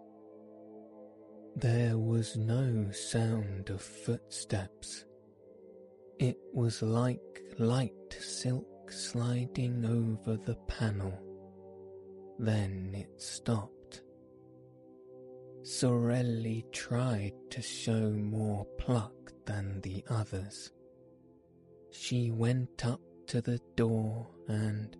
There 1.56 1.96
was 1.98 2.36
no 2.36 2.90
sound 2.92 3.70
of 3.70 3.80
footsteps. 3.80 5.04
It 6.18 6.36
was 6.52 6.82
like 6.82 7.20
light 7.58 8.16
silk 8.20 8.90
sliding 8.90 9.84
over 9.84 10.36
the 10.36 10.54
panel. 10.68 11.12
Then 12.38 12.92
it 12.94 13.20
stopped. 13.20 14.02
Sorelli 15.62 16.64
tried 16.72 17.32
to 17.50 17.60
show 17.60 18.10
more 18.10 18.64
pluck 18.78 19.32
than 19.44 19.80
the 19.80 20.04
others. 20.08 20.70
She 21.90 22.30
went 22.30 22.86
up 22.86 23.00
to 23.26 23.40
the 23.40 23.60
door 23.74 24.28
and, 24.46 24.96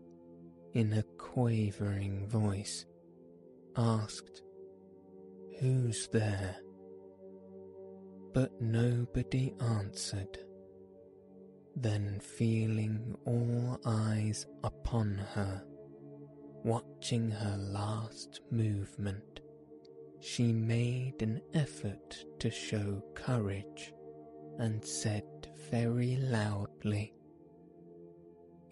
in 0.74 0.92
a 0.94 1.04
quavering 1.16 2.26
voice, 2.26 2.86
asked, 3.76 4.42
Who's 5.60 6.08
there? 6.08 6.56
But 8.34 8.60
nobody 8.60 9.54
answered. 9.60 10.38
Then, 11.80 12.18
feeling 12.18 13.16
all 13.24 13.78
eyes 13.84 14.46
upon 14.64 15.14
her, 15.34 15.62
watching 16.64 17.30
her 17.30 17.56
last 17.56 18.40
movement, 18.50 19.40
she 20.18 20.52
made 20.52 21.22
an 21.22 21.40
effort 21.54 22.24
to 22.40 22.50
show 22.50 23.00
courage 23.14 23.92
and 24.58 24.84
said 24.84 25.22
very 25.70 26.16
loudly, 26.16 27.14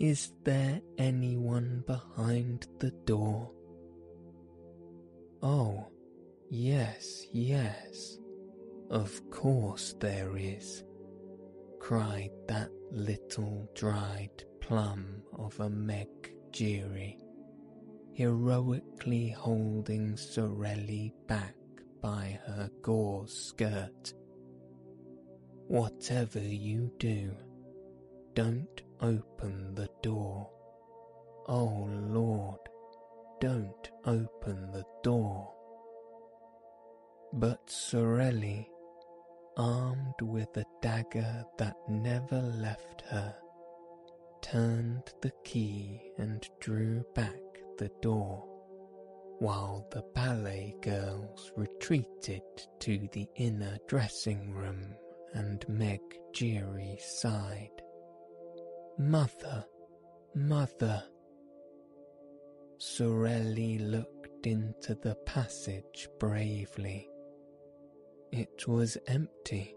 Is 0.01 0.33
there 0.43 0.81
anyone 0.99 1.85
behind 1.87 2.67
the 2.81 2.91
door? 2.91 3.53
Oh, 5.45 5.87
yes, 6.51 7.25
yes, 7.33 8.19
of 8.91 9.31
course 9.31 9.95
there 10.01 10.37
is, 10.37 10.83
cried 11.79 12.33
that 12.49 12.71
little 12.91 13.69
dried 13.75 14.45
plum 14.61 15.23
of 15.39 15.59
a 15.61 15.71
Meg 15.71 16.09
Giry, 16.51 17.19
heroically 18.15 19.31
holding 19.31 20.17
Sorelli 20.17 21.13
back 21.27 21.55
by 22.01 22.39
her 22.47 22.71
gauze 22.83 23.49
skirt 23.49 24.15
Whatever 25.69 26.39
you 26.39 26.93
do, 26.97 27.33
don't 28.35 28.83
open 29.01 29.75
the 29.75 29.89
door. 30.01 30.49
Oh 31.49 31.89
Lord, 31.91 32.61
don't 33.41 33.91
open 34.05 34.71
the 34.71 34.85
door. 35.03 35.53
But 37.33 37.69
Sorelli, 37.69 38.69
armed 39.57 40.21
with 40.23 40.57
a 40.57 40.65
dagger 40.83 41.45
that 41.59 41.77
never 41.89 42.41
left 42.41 43.03
her, 43.09 43.35
turned 44.43 45.13
the 45.23 45.33
key 45.45 46.01
and 46.19 46.49
drew 46.61 47.03
back 47.15 47.41
the 47.79 47.91
door, 48.03 48.45
while 49.39 49.87
the 49.91 50.03
ballet 50.15 50.75
girls 50.83 51.53
retreated 51.57 52.43
to 52.81 53.09
the 53.13 53.27
inner 53.37 53.77
dressing 53.89 54.53
room 54.53 54.95
and 55.35 55.67
Meg 55.69 56.01
Giry 56.33 56.99
sighed. 57.01 57.83
Mother, 58.99 59.65
mother. 60.35 61.03
Sorelli 62.79 63.79
looked 63.79 64.47
into 64.47 64.95
the 64.95 65.15
passage 65.27 66.09
bravely. 66.19 67.09
It 68.37 68.69
was 68.69 68.99
empty, 69.07 69.75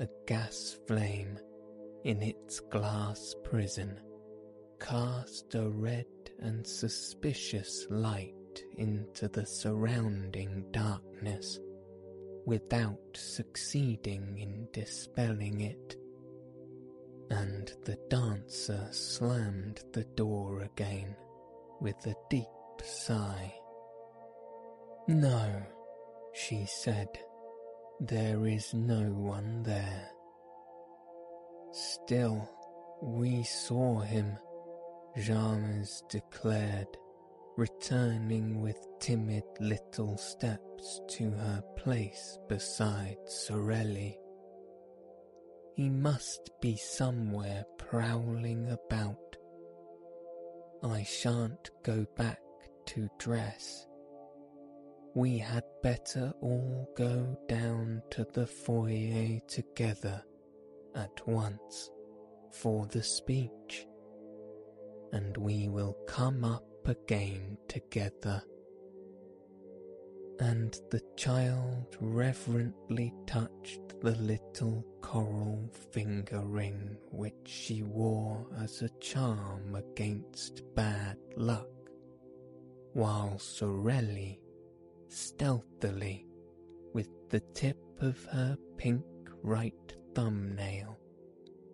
a 0.00 0.08
gas 0.26 0.78
flame 0.86 1.38
in 2.02 2.22
its 2.22 2.60
glass 2.60 3.34
prison 3.44 4.00
cast 4.80 5.54
a 5.54 5.68
red 5.68 6.06
and 6.38 6.66
suspicious 6.66 7.86
light 7.90 8.64
into 8.78 9.28
the 9.28 9.44
surrounding 9.44 10.64
darkness 10.70 11.60
without 12.46 13.02
succeeding 13.12 14.38
in 14.38 14.68
dispelling 14.72 15.60
it. 15.60 15.96
And 17.28 17.70
the 17.84 17.98
dancer 18.08 18.88
slammed 18.92 19.84
the 19.92 20.04
door 20.04 20.62
again 20.62 21.14
with 21.82 22.06
a 22.06 22.14
deep 22.30 22.46
sigh. 22.82 23.52
No, 25.06 25.62
she 26.32 26.64
said, 26.64 27.08
there 28.00 28.46
is 28.46 28.72
no 28.74 29.02
one 29.12 29.62
there. 29.64 30.10
Still, 31.72 32.48
we 33.02 33.42
saw 33.42 34.00
him, 34.00 34.38
Jammes 35.16 36.02
declared 36.08 36.88
returning 37.58 38.62
with 38.62 38.76
timid 39.00 39.42
little 39.58 40.16
steps 40.16 41.00
to 41.08 41.28
her 41.28 41.60
place 41.76 42.38
beside 42.48 43.16
Sorelli. 43.26 44.16
He 45.74 45.88
must 45.88 46.52
be 46.60 46.76
somewhere 46.76 47.64
prowling 47.76 48.70
about. 48.70 49.36
I 50.84 51.02
shan't 51.02 51.70
go 51.82 52.06
back 52.16 52.38
to 52.86 53.08
dress. 53.18 53.87
We 55.18 55.36
had 55.38 55.64
better 55.82 56.32
all 56.40 56.88
go 56.94 57.36
down 57.48 58.02
to 58.10 58.24
the 58.34 58.46
foyer 58.46 59.40
together 59.48 60.22
at 60.94 61.26
once 61.26 61.90
for 62.52 62.86
the 62.86 63.02
speech, 63.02 63.84
and 65.12 65.36
we 65.36 65.68
will 65.70 65.96
come 66.06 66.44
up 66.44 66.68
again 66.84 67.58
together. 67.66 68.40
And 70.38 70.80
the 70.92 71.02
child 71.16 71.96
reverently 72.00 73.12
touched 73.26 74.00
the 74.00 74.14
little 74.14 74.84
coral 75.00 75.68
finger 75.90 76.42
ring 76.44 76.96
which 77.10 77.34
she 77.44 77.82
wore 77.82 78.46
as 78.62 78.82
a 78.82 78.88
charm 79.00 79.74
against 79.74 80.62
bad 80.76 81.16
luck, 81.36 81.66
while 82.92 83.36
Sorelli, 83.40 84.38
stealthily, 85.08 86.26
with 86.92 87.08
the 87.30 87.40
tip 87.54 87.78
of 88.00 88.24
her 88.26 88.56
pink 88.76 89.04
right 89.42 89.94
thumbnail, 90.14 90.98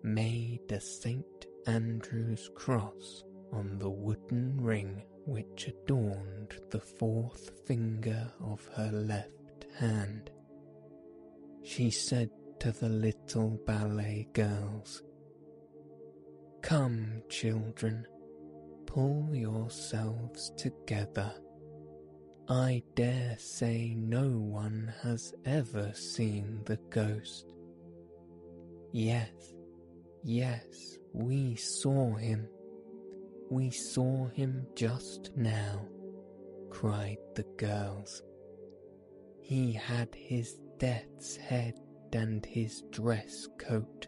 made 0.02 0.70
a 0.70 0.80
St. 0.80 1.24
Andrew's 1.66 2.50
cross 2.54 3.24
on 3.52 3.78
the 3.78 3.90
wooden 3.90 4.60
ring 4.60 5.02
which 5.26 5.68
adorned 5.68 6.54
the 6.70 6.80
fourth 6.80 7.66
finger 7.66 8.30
of 8.40 8.68
her 8.74 8.90
left 8.92 9.66
hand. 9.78 10.30
She 11.62 11.90
said 11.90 12.30
to 12.60 12.72
the 12.72 12.88
little 12.88 13.58
ballet 13.66 14.28
girls, 14.34 15.02
Come, 16.60 17.22
children, 17.28 18.06
pull 18.86 19.30
yourselves 19.32 20.52
together. 20.56 21.32
I 22.48 22.82
dare 22.94 23.36
say 23.38 23.94
no 23.96 24.28
one 24.28 24.92
has 25.02 25.34
ever 25.44 25.92
seen 25.94 26.60
the 26.64 26.78
ghost. 26.90 27.46
Yes, 28.92 29.54
yes, 30.22 30.98
we 31.12 31.56
saw 31.56 32.14
him 32.14 32.48
we 33.50 33.70
saw 33.70 34.26
him 34.28 34.66
just 34.74 35.30
now, 35.36 35.86
cried 36.70 37.18
the 37.34 37.44
girls. 37.56 38.22
He 39.40 39.72
had 39.72 40.08
his 40.14 40.58
death's 40.78 41.36
head 41.36 41.74
and 42.12 42.44
his 42.44 42.82
dress 42.90 43.46
coat, 43.58 44.06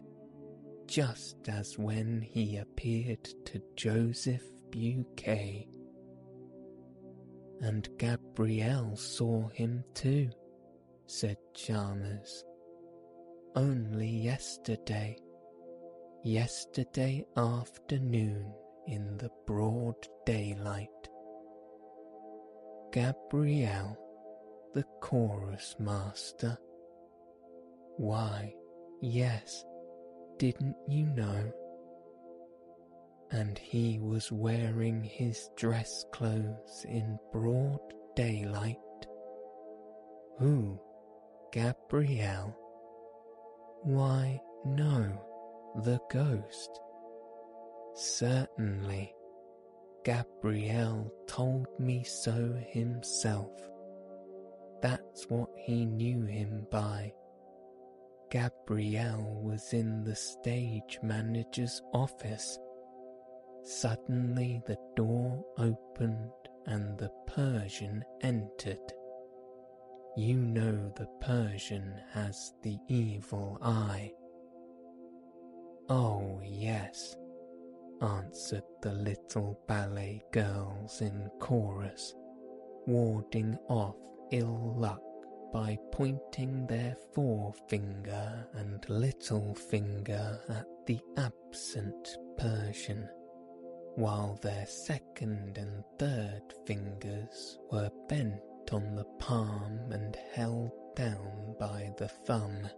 just 0.87 1.37
as 1.47 1.77
when 1.77 2.21
he 2.21 2.57
appeared 2.57 3.23
to 3.45 3.61
Joseph 3.75 4.43
Buquet. 4.71 5.67
And 7.61 7.89
Gabrielle 7.97 8.95
saw 8.95 9.47
him 9.49 9.83
too, 9.93 10.29
said 11.07 11.37
Jammes. 11.55 12.43
Only 13.55 14.09
yesterday, 14.09 15.17
yesterday 16.23 17.25
afternoon 17.35 18.53
in 18.85 19.17
the 19.17 19.31
broad 19.47 19.95
daylight. 20.25 20.89
Gabrielle, 22.91 23.97
the 24.73 24.83
chorus 25.01 25.75
master. 25.79 26.57
Why, 27.97 28.53
yes, 29.01 29.65
didn't 30.37 30.75
you 30.87 31.07
know? 31.07 31.51
And 33.31 33.57
he 33.57 33.99
was 33.99 34.31
wearing 34.31 35.03
his 35.03 35.49
dress 35.55 36.05
clothes 36.11 36.85
in 36.87 37.19
broad 37.31 37.79
daylight. 38.15 38.77
Who? 40.39 40.79
Gabrielle? 41.51 42.55
Why, 43.83 44.39
no, 44.65 45.21
the 45.83 45.99
ghost. 46.11 46.79
Certainly, 47.95 49.13
Gabrielle 50.03 51.11
told 51.27 51.67
me 51.79 52.03
so 52.03 52.57
himself. 52.69 53.51
That's 54.81 55.25
what 55.29 55.49
he 55.57 55.85
knew 55.85 56.23
him 56.25 56.67
by. 56.71 57.13
Gabrielle 58.29 59.41
was 59.41 59.73
in 59.73 60.03
the 60.03 60.15
stage 60.15 60.99
manager's 61.01 61.81
office. 61.93 62.59
Suddenly 63.67 64.61
the 64.65 64.77
door 64.95 65.43
opened 65.57 66.31
and 66.67 66.97
the 66.97 67.11
Persian 67.27 68.01
entered. 68.21 68.93
You 70.15 70.37
know 70.37 70.93
the 70.95 71.07
Persian 71.19 71.99
has 72.13 72.53
the 72.63 72.77
evil 72.87 73.57
eye. 73.61 74.13
Oh, 75.89 76.39
yes, 76.45 77.17
answered 78.01 78.63
the 78.81 78.93
little 78.93 79.59
ballet 79.67 80.23
girls 80.31 81.01
in 81.01 81.29
chorus, 81.39 82.15
warding 82.85 83.57
off 83.67 83.97
ill 84.31 84.75
luck 84.77 85.01
by 85.51 85.77
pointing 85.91 86.67
their 86.67 86.95
forefinger 87.13 88.47
and 88.53 88.89
little 88.89 89.53
finger 89.55 90.39
at 90.47 90.65
the 90.85 91.01
absent 91.17 92.17
Persian, 92.37 93.09
while 93.97 94.37
their 94.43 94.63
second 94.67 95.57
and 95.57 95.83
third 95.97 96.53
fingers 96.67 97.57
were 97.71 97.89
bent 98.07 98.39
on 98.71 98.93
the 98.95 99.03
palm 99.17 99.79
and 99.91 100.15
held 100.35 100.69
down 100.95 101.55
by 101.59 101.91
the 101.97 102.07
thumb. 102.07 102.69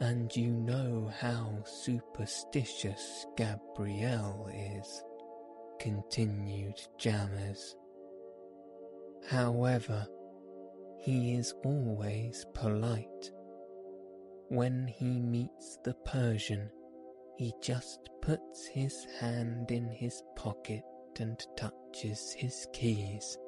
And 0.00 0.34
you 0.36 0.52
know 0.52 1.10
how 1.20 1.64
superstitious 1.64 3.26
Gabrielle 3.36 4.48
is, 4.54 5.02
continued 5.80 6.80
Jammes. 6.96 7.74
However, 9.28 10.06
he 11.00 11.34
is 11.34 11.52
always 11.64 12.46
polite. 12.54 13.32
When 14.50 14.86
he 14.86 15.18
meets 15.18 15.80
the 15.82 15.94
Persian, 16.04 16.70
he 17.38 17.54
just 17.62 18.10
puts 18.20 18.66
his 18.66 19.06
hand 19.20 19.70
in 19.70 19.88
his 19.88 20.24
pocket 20.34 20.82
and 21.20 21.38
touches 21.56 22.32
his 22.32 22.66
keys. 22.72 23.38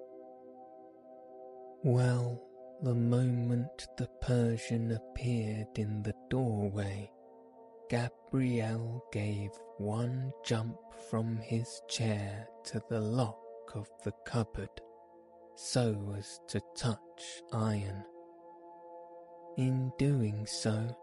Well, 1.82 2.40
the 2.82 2.94
moment 2.94 3.88
the 3.98 4.08
Persian 4.22 4.92
appeared 4.92 5.76
in 5.76 6.04
the 6.04 6.14
doorway, 6.30 7.10
Gabrielle 7.88 9.02
gave 9.12 9.50
one 9.78 10.32
jump 10.44 10.76
from 11.10 11.38
his 11.38 11.82
chair 11.88 12.46
to 12.66 12.80
the 12.88 13.00
lock 13.00 13.40
of 13.74 13.88
the 14.04 14.12
cupboard 14.24 14.70
so 15.56 16.14
as 16.16 16.40
to 16.48 16.60
touch 16.76 17.42
iron. 17.52 18.04
In 19.56 19.90
doing 19.98 20.46
so, 20.46 20.96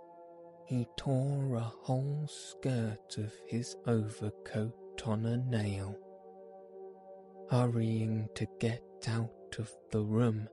he 0.68 0.86
tore 0.98 1.56
a 1.56 1.62
whole 1.62 2.28
skirt 2.28 3.18
of 3.18 3.32
his 3.46 3.78
overcoat 3.88 5.02
on 5.06 5.26
a 5.26 5.38
nail. 5.38 5.98
Hurrying 7.50 8.28
to 8.36 8.46
get 8.60 8.84
out 9.08 9.56
of 9.60 9.72
the 9.92 10.04
room, 10.04 10.50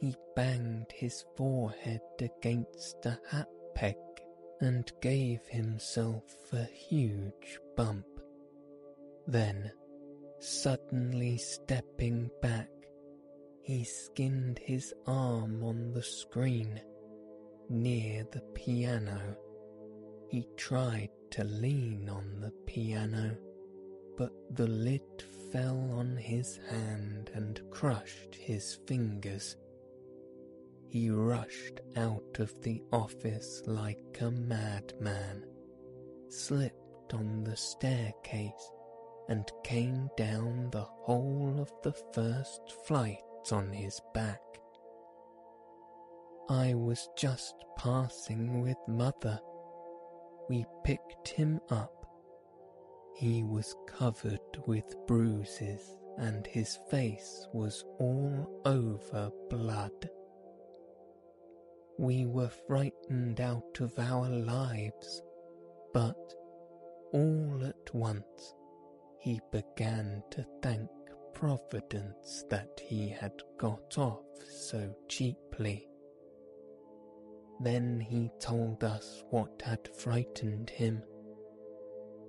he 0.00 0.16
banged 0.34 0.90
his 0.90 1.22
forehead 1.36 2.00
against 2.18 3.04
a 3.04 3.18
hat 3.30 3.48
peg 3.74 3.96
and 4.62 4.90
gave 5.02 5.40
himself 5.48 6.24
a 6.54 6.64
huge 6.64 7.58
bump. 7.76 8.06
Then, 9.26 9.70
suddenly 10.38 11.36
stepping 11.36 12.30
back, 12.40 12.70
he 13.60 13.84
skinned 13.84 14.58
his 14.60 14.94
arm 15.06 15.62
on 15.62 15.92
the 15.92 16.02
screen 16.02 16.80
near 17.68 18.26
the 18.32 18.42
piano. 18.54 19.36
He 20.28 20.46
tried 20.56 21.10
to 21.30 21.44
lean 21.44 22.08
on 22.08 22.40
the 22.40 22.52
piano, 22.66 23.36
but 24.16 24.32
the 24.50 24.66
lid 24.66 25.02
fell 25.52 25.90
on 25.92 26.16
his 26.16 26.58
hand 26.68 27.30
and 27.34 27.60
crushed 27.70 28.34
his 28.34 28.78
fingers. 28.86 29.56
He 30.88 31.10
rushed 31.10 31.80
out 31.96 32.38
of 32.38 32.54
the 32.62 32.82
office 32.92 33.62
like 33.66 34.18
a 34.20 34.30
madman, 34.30 35.44
slipped 36.28 37.14
on 37.14 37.44
the 37.44 37.56
staircase, 37.56 38.72
and 39.28 39.50
came 39.64 40.08
down 40.16 40.70
the 40.70 40.84
whole 40.84 41.56
of 41.58 41.72
the 41.82 41.94
first 42.14 42.60
flight 42.86 43.18
on 43.50 43.72
his 43.72 44.00
back. 44.14 44.40
I 46.48 46.74
was 46.74 47.08
just 47.16 47.54
passing 47.76 48.62
with 48.62 48.76
mother. 48.86 49.40
We 50.48 50.64
picked 50.84 51.28
him 51.28 51.60
up. 51.70 52.06
He 53.16 53.42
was 53.42 53.74
covered 53.88 54.40
with 54.66 54.94
bruises 55.06 55.98
and 56.18 56.46
his 56.46 56.78
face 56.90 57.48
was 57.52 57.84
all 57.98 58.60
over 58.64 59.30
blood. 59.50 60.10
We 61.98 62.26
were 62.26 62.50
frightened 62.68 63.40
out 63.40 63.80
of 63.80 63.98
our 63.98 64.28
lives, 64.28 65.22
but 65.92 66.34
all 67.12 67.60
at 67.64 67.94
once 67.94 68.54
he 69.18 69.40
began 69.50 70.22
to 70.30 70.46
thank 70.62 70.90
Providence 71.34 72.44
that 72.48 72.80
he 72.82 73.08
had 73.08 73.42
got 73.58 73.98
off 73.98 74.24
so 74.48 74.94
cheaply. 75.08 75.86
Then 77.60 78.00
he 78.00 78.30
told 78.38 78.84
us 78.84 79.24
what 79.30 79.62
had 79.64 79.88
frightened 79.96 80.70
him. 80.70 81.02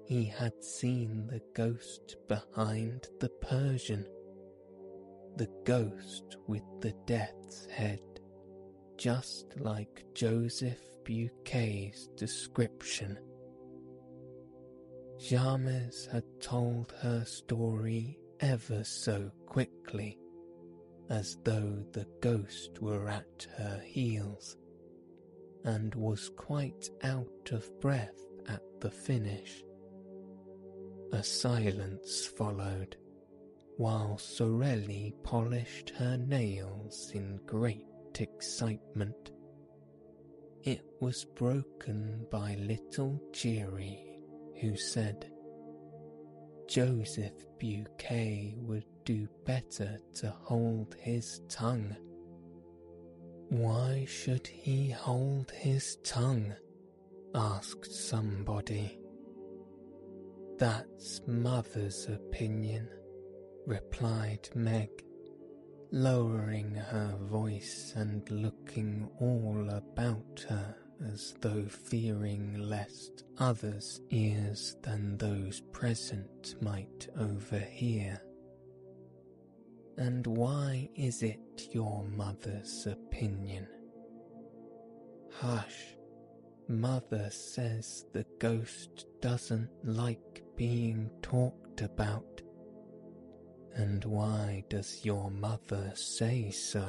He 0.06 0.24
had 0.24 0.64
seen 0.64 1.28
the 1.28 1.42
ghost 1.54 2.16
behind 2.30 3.08
the 3.20 3.30
Persian, 3.42 4.08
the 5.36 5.50
ghost 5.66 6.38
with 6.48 6.64
the 6.80 6.94
death's 7.06 7.66
head, 7.66 8.00
just 8.98 9.60
like 9.60 10.06
Joseph 10.14 10.80
Buquet's 11.04 12.08
description. 12.16 13.20
Jammes 15.20 16.08
had 16.12 16.24
told 16.40 16.94
her 17.02 17.26
story 17.26 18.18
ever 18.40 18.84
so 18.84 19.30
quickly, 19.46 20.18
as 21.10 21.38
though 21.44 21.84
the 21.92 22.08
ghost 22.22 22.82
were 22.82 23.10
at 23.10 23.48
her 23.58 23.82
heels, 23.84 24.56
and 25.68 25.94
was 25.96 26.30
quite 26.38 26.90
out 27.04 27.52
of 27.52 27.80
breath 27.82 28.24
at 28.48 28.62
the 28.80 28.90
finish. 28.90 29.66
A 31.12 31.22
silence 31.22 32.26
followed, 32.26 32.96
while 33.76 34.18
Sorelli 34.18 35.14
polished 35.24 35.90
her 35.90 36.16
nails 36.16 37.12
in 37.14 37.42
great 37.46 37.86
excitement. 38.18 39.32
It 40.64 40.86
was 41.02 41.26
broken 41.26 42.26
by 42.32 42.56
little 42.56 43.22
Giry, 43.34 44.22
who 44.62 44.78
said, 44.78 45.30
Joseph 46.70 47.46
Buquet 47.60 48.56
would 48.60 48.86
do 49.04 49.28
better 49.46 49.98
to 50.16 50.30
hold 50.30 50.96
his 51.02 51.42
tongue. 51.50 51.96
Why 53.50 54.06
should 54.08 54.46
he 54.48 54.90
hold 54.90 55.52
his 55.52 55.98
tongue? 56.04 56.54
asked 57.34 57.94
somebody. 57.94 59.00
That's 60.58 61.22
mother's 61.28 62.08
opinion, 62.08 62.90
replied 63.66 64.50
Meg, 64.54 64.90
lowering 65.92 66.76
her 66.76 67.16
voice 67.22 67.94
and 67.96 68.30
looking 68.30 69.08
all 69.20 69.70
about 69.70 70.46
her 70.50 70.76
as 71.06 71.36
though 71.42 71.66
fearing 71.66 72.58
lest 72.58 73.24
others' 73.38 74.02
ears 74.10 74.76
than 74.82 75.18
those 75.18 75.62
present 75.72 76.56
might 76.62 77.08
overhear. 77.20 78.20
And 79.98 80.28
why 80.28 80.90
is 80.96 81.24
it 81.24 81.70
your 81.72 82.04
mother's 82.04 82.86
opinion? 82.86 83.68
Hush, 85.34 85.96
mother 86.68 87.30
says 87.32 88.06
the 88.14 88.26
ghost 88.40 89.08
doesn't 89.22 89.70
like 89.84 90.44
being 90.56 91.10
talked 91.22 91.82
about? 91.82 92.42
And 93.74 94.04
why 94.06 94.64
does 94.70 95.04
your 95.04 95.32
mother 95.32 95.92
say 95.96 96.52
so? 96.52 96.88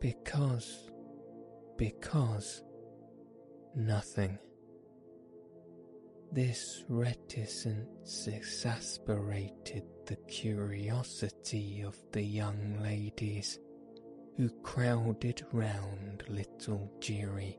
Because, 0.00 0.90
because, 1.76 2.62
nothing. 3.74 4.38
This 6.34 6.82
reticence 6.88 8.26
exasperated 8.26 9.84
the 10.06 10.16
curiosity 10.16 11.82
of 11.82 11.94
the 12.10 12.22
young 12.22 12.80
ladies 12.82 13.58
who 14.38 14.48
crowded 14.62 15.44
round 15.52 16.24
little 16.30 16.90
Giry, 17.00 17.58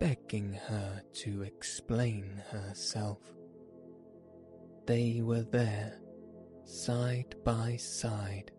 begging 0.00 0.54
her 0.54 1.02
to 1.22 1.42
explain 1.42 2.42
herself. 2.50 3.20
They 4.86 5.22
were 5.22 5.44
there, 5.44 6.00
side 6.64 7.36
by 7.44 7.76
side, 7.76 8.50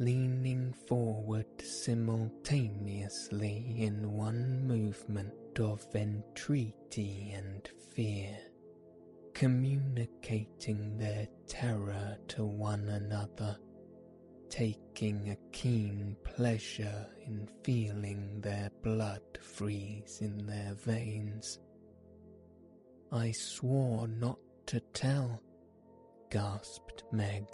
leaning 0.00 0.74
forward 0.88 1.46
simultaneously 1.62 3.76
in 3.78 4.10
one 4.10 4.66
movement 4.66 5.32
of 5.60 5.84
entreaty 5.94 7.32
and 7.36 7.68
fear, 7.94 8.36
communicating 9.34 10.96
their 10.96 11.26
terror 11.46 12.16
to 12.28 12.44
one 12.44 12.88
another, 12.88 13.56
taking 14.48 15.30
a 15.30 15.36
keen 15.52 16.16
pleasure 16.24 17.06
in 17.26 17.48
feeling 17.62 18.40
their 18.40 18.70
blood 18.82 19.22
freeze 19.40 20.18
in 20.20 20.46
their 20.46 20.74
veins. 20.74 21.58
I 23.10 23.32
swore 23.32 24.08
not 24.08 24.38
to 24.66 24.80
tell, 24.94 25.42
gasped 26.30 27.04
Meg. 27.12 27.44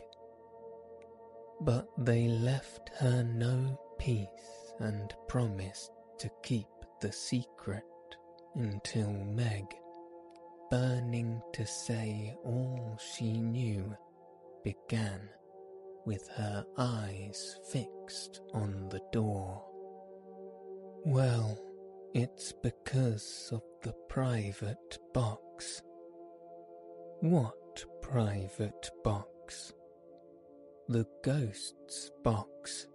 But 1.60 1.88
they 1.98 2.28
left 2.28 2.90
her 2.98 3.24
no 3.24 3.80
peace 3.98 4.72
and 4.78 5.12
promised 5.26 5.90
to 6.18 6.30
keep 6.44 6.66
the 7.00 7.12
secret 7.12 7.84
until 8.54 9.10
Meg, 9.10 9.64
burning 10.70 11.40
to 11.52 11.66
say 11.66 12.34
all 12.44 12.98
she 13.14 13.40
knew, 13.40 13.94
began 14.64 15.20
with 16.04 16.26
her 16.36 16.64
eyes 16.76 17.58
fixed 17.70 18.40
on 18.54 18.88
the 18.88 19.00
door. 19.12 19.64
Well, 21.04 21.58
it's 22.14 22.52
because 22.62 23.50
of 23.52 23.62
the 23.82 23.94
private 24.08 24.98
box. 25.14 25.82
What 27.20 27.84
private 28.02 28.90
box? 29.04 29.72
The 30.88 31.06
ghost's 31.22 32.10
box. 32.24 32.86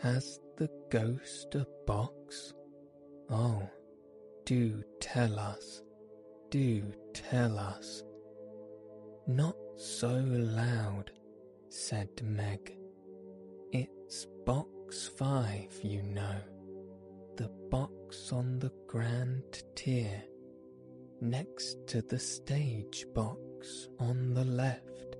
Has 0.00 0.40
the 0.56 0.68
ghost 0.90 1.54
a 1.54 1.66
box? 1.86 2.54
Oh, 3.34 3.62
do 4.44 4.84
tell 5.00 5.38
us, 5.38 5.82
do 6.50 6.82
tell 7.14 7.58
us. 7.58 8.02
Not 9.26 9.56
so 9.76 10.10
loud, 10.10 11.10
said 11.70 12.10
Meg. 12.22 12.76
It's 13.72 14.26
box 14.44 15.10
five, 15.16 15.72
you 15.82 16.02
know. 16.02 16.36
The 17.36 17.48
box 17.70 18.32
on 18.32 18.58
the 18.58 18.70
grand 18.86 19.62
tier, 19.74 20.22
next 21.22 21.86
to 21.86 22.02
the 22.02 22.18
stage 22.18 23.06
box 23.14 23.88
on 23.98 24.34
the 24.34 24.44
left. 24.44 25.16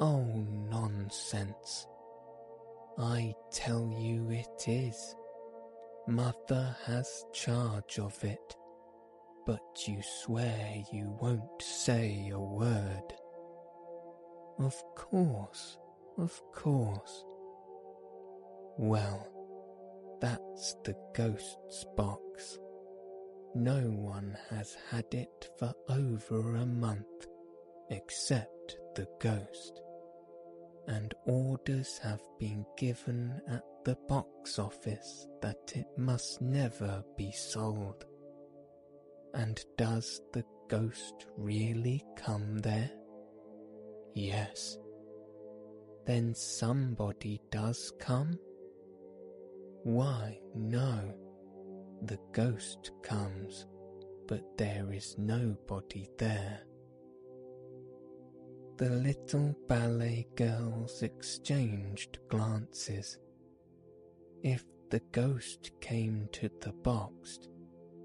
Oh, 0.00 0.24
nonsense. 0.68 1.86
I 2.98 3.32
tell 3.52 3.94
you 3.96 4.28
it 4.30 4.68
is. 4.68 5.14
Mother 6.06 6.76
has 6.84 7.24
charge 7.32 7.98
of 7.98 8.22
it, 8.24 8.56
but 9.46 9.62
you 9.86 10.02
swear 10.02 10.82
you 10.92 11.16
won't 11.20 11.62
say 11.62 12.28
a 12.30 12.38
word. 12.38 13.14
Of 14.58 14.74
course, 14.94 15.78
of 16.18 16.38
course. 16.52 17.24
Well, 18.76 19.26
that's 20.20 20.76
the 20.84 20.94
ghost's 21.14 21.86
box. 21.96 22.58
No 23.54 23.80
one 23.80 24.36
has 24.50 24.76
had 24.90 25.06
it 25.12 25.48
for 25.58 25.72
over 25.88 26.56
a 26.56 26.66
month 26.66 27.06
except 27.88 28.76
the 28.94 29.06
ghost, 29.20 29.80
and 30.86 31.14
orders 31.26 31.98
have 32.02 32.20
been 32.38 32.66
given 32.76 33.40
at 33.48 33.62
the 33.84 33.96
box 34.08 34.58
office 34.58 35.26
that 35.42 35.72
it 35.74 35.86
must 35.98 36.40
never 36.40 37.04
be 37.18 37.30
sold. 37.32 38.06
And 39.34 39.62
does 39.76 40.22
the 40.32 40.44
ghost 40.68 41.26
really 41.36 42.02
come 42.16 42.58
there? 42.58 42.90
Yes. 44.14 44.78
Then 46.06 46.34
somebody 46.34 47.42
does 47.50 47.92
come? 47.98 48.38
Why, 49.82 50.38
no. 50.54 51.14
The 52.02 52.18
ghost 52.32 52.90
comes, 53.02 53.66
but 54.26 54.56
there 54.56 54.92
is 54.92 55.16
nobody 55.18 56.08
there. 56.18 56.60
The 58.78 58.90
little 58.90 59.54
ballet 59.68 60.26
girls 60.36 61.02
exchanged 61.02 62.18
glances 62.28 63.18
if 64.44 64.62
the 64.90 65.00
ghost 65.10 65.70
came 65.80 66.28
to 66.30 66.50
the 66.60 66.72
box, 66.72 67.40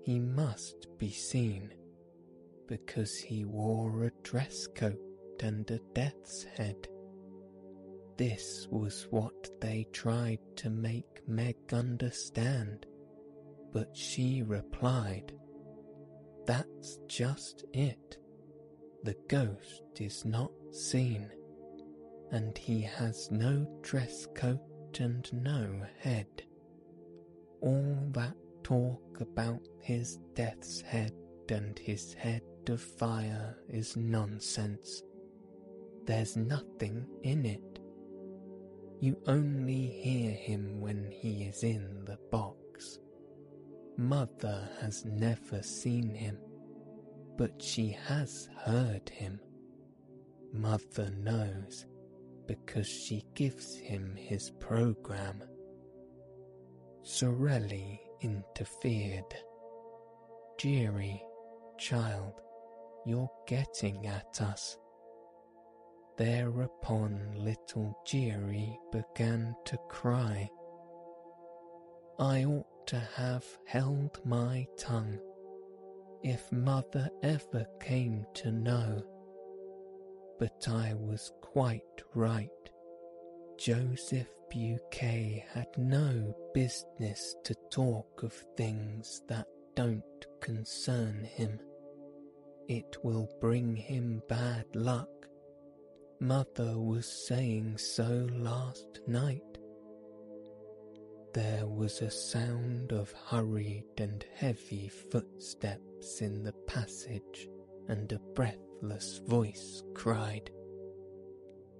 he 0.03 0.17
must 0.17 0.87
be 0.97 1.11
seen, 1.11 1.73
because 2.65 3.17
he 3.17 3.43
wore 3.43 4.05
a 4.05 4.23
dress 4.23 4.65
coat 4.73 4.97
and 5.43 5.69
a 5.69 5.79
death's 5.93 6.45
head. 6.55 6.87
This 8.17 8.67
was 8.71 9.05
what 9.11 9.49
they 9.59 9.85
tried 9.91 10.39
to 10.55 10.69
make 10.69 11.27
Meg 11.27 11.57
understand, 11.73 12.85
but 13.73 13.95
she 13.95 14.41
replied, 14.41 15.33
That's 16.45 16.99
just 17.07 17.65
it. 17.73 18.17
The 19.03 19.15
ghost 19.27 19.83
is 19.99 20.23
not 20.23 20.51
seen, 20.71 21.29
and 22.31 22.57
he 22.57 22.81
has 22.81 23.29
no 23.29 23.67
dress 23.81 24.25
coat 24.35 24.68
and 24.97 25.31
no 25.31 25.85
head. 25.99 26.43
All 27.61 27.97
that 28.11 28.35
talk 28.63 29.21
about 29.21 29.61
his 29.81 30.17
death's 30.33 30.81
head 30.81 31.13
and 31.49 31.77
his 31.77 32.13
head 32.13 32.41
of 32.67 32.81
fire 32.81 33.55
is 33.67 33.95
nonsense. 33.97 35.03
There's 36.05 36.35
nothing 36.35 37.05
in 37.23 37.45
it. 37.45 37.79
You 38.99 39.17
only 39.27 39.87
hear 39.87 40.31
him 40.31 40.81
when 40.81 41.11
he 41.11 41.43
is 41.43 41.63
in 41.63 42.03
the 42.05 42.17
box. 42.31 42.99
Mother 43.97 44.69
has 44.81 45.05
never 45.05 45.61
seen 45.61 46.13
him, 46.13 46.37
but 47.37 47.61
she 47.61 47.95
has 48.07 48.49
heard 48.65 49.09
him. 49.09 49.39
Mother 50.53 51.11
knows 51.17 51.85
because 52.49 52.87
she 52.87 53.23
gives 53.35 53.75
him 53.77 54.15
his 54.15 54.49
program. 54.59 55.39
Sorelli 57.03 57.99
interfered. 58.21 59.35
Giry, 60.57 61.21
child, 61.77 62.41
you're 63.05 63.29
getting 63.45 64.07
at 64.07 64.41
us. 64.41 64.79
Thereupon 66.17 67.33
little 67.35 67.95
Giry 68.07 68.75
began 68.91 69.53
to 69.65 69.77
cry. 69.87 70.49
I 72.17 72.45
ought 72.45 72.87
to 72.87 72.99
have 73.15 73.45
held 73.67 74.19
my 74.25 74.65
tongue 74.75 75.19
if 76.23 76.51
mother 76.51 77.11
ever 77.21 77.67
came 77.79 78.25
to 78.33 78.51
know 78.51 79.03
but 80.39 80.67
I 80.69 80.93
was 80.95 81.31
quite 81.41 81.81
right. 82.15 82.49
Joseph 83.57 84.29
Buquet 84.49 85.43
had 85.53 85.67
no 85.77 86.33
business 86.53 87.35
to 87.43 87.53
talk 87.71 88.23
of 88.23 88.33
things 88.55 89.21
that 89.27 89.45
don't 89.75 90.25
concern 90.41 91.23
him. 91.23 91.59
It 92.67 92.97
will 93.03 93.29
bring 93.41 93.75
him 93.75 94.21
bad 94.29 94.65
luck. 94.73 95.09
Mother 96.19 96.79
was 96.79 97.27
saying 97.27 97.77
so 97.77 98.27
last 98.33 99.01
night. 99.07 99.43
there 101.33 101.67
was 101.67 102.01
a 102.01 102.09
sound 102.09 102.91
of 102.91 103.11
hurried 103.27 103.85
and 103.97 104.25
heavy 104.35 104.89
footsteps 104.89 106.21
in 106.21 106.43
the 106.43 106.53
passage, 106.67 107.47
and 107.87 108.11
a 108.11 108.19
breathless 108.80 109.21
voice 109.27 109.84
cried, 109.93 110.49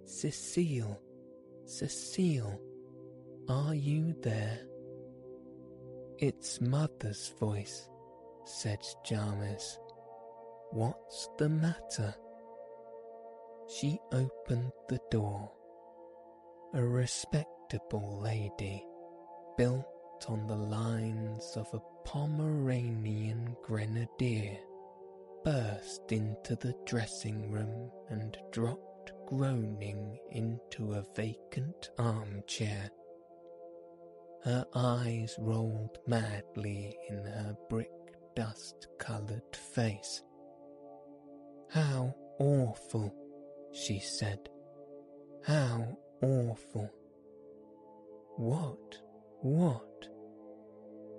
Cecile, 0.06 1.00
Cecile, 1.66 2.60
are 3.48 3.76
you 3.76 4.14
there? 4.22 4.60
It's 6.18 6.60
mother's 6.62 7.34
voice, 7.40 7.88
said 8.46 8.80
Jammes. 9.06 9.78
What's 10.72 11.30
the 11.38 11.50
matter? 11.50 12.14
She 13.80 14.00
opened 14.12 14.72
the 14.90 15.00
door. 15.12 15.52
A 16.74 16.84
respectable 16.84 18.20
lady, 18.22 18.84
built 19.58 19.86
on 20.28 20.48
the 20.48 20.56
lines 20.56 21.54
of 21.56 21.68
a 21.74 21.80
Pomeranian 22.06 23.56
grenadier, 23.64 24.58
burst 25.44 26.12
into 26.12 26.56
the 26.56 26.74
dressing 26.86 27.52
room 27.52 27.92
and 28.10 28.38
dropped 28.52 29.12
groaning 29.28 30.18
into 30.32 30.94
a 30.94 31.06
vacant 31.16 31.90
armchair. 31.98 32.90
Her 34.44 34.66
eyes 34.74 35.36
rolled 35.40 36.00
madly 36.08 36.98
in 37.10 37.18
her 37.18 37.56
brick 37.70 37.92
dust 38.36 38.88
coloured 38.98 39.56
face. 39.76 40.24
How 41.70 42.16
awful, 42.40 43.14
she 43.74 44.00
said. 44.00 44.50
How 45.46 45.98
awful. 46.22 46.90
What? 48.38 48.98
What? 49.42 50.08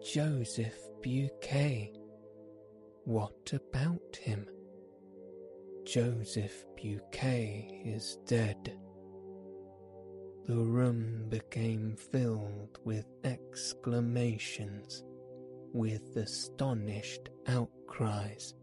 Joseph 0.03 0.79
Buquet. 1.03 2.00
What 3.05 3.53
about 3.53 4.17
him? 4.21 4.47
Joseph 5.85 6.65
Buquet 6.77 7.83
is 7.85 8.19
dead. 8.27 8.79
The 10.47 10.57
room 10.57 11.27
became 11.29 11.97
filled 11.97 12.79
with 12.85 13.07
exclamations, 13.25 15.03
with 15.73 16.17
astonished 16.17 17.31
outcries, 17.47 18.55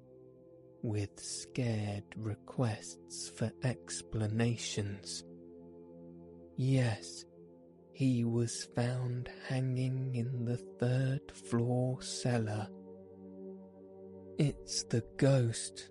with 0.81 1.19
scared 1.19 2.05
requests 2.15 3.29
for 3.35 3.51
explanations. 3.63 5.23
Yes, 6.55 7.25
he 7.91 8.23
was 8.23 8.67
found 8.75 9.29
hanging 9.47 10.13
in 10.15 10.45
the 10.45 10.57
third 10.57 11.31
floor 11.31 12.01
cellar. 12.01 12.67
It's 14.39 14.83
the 14.83 15.03
ghost, 15.17 15.89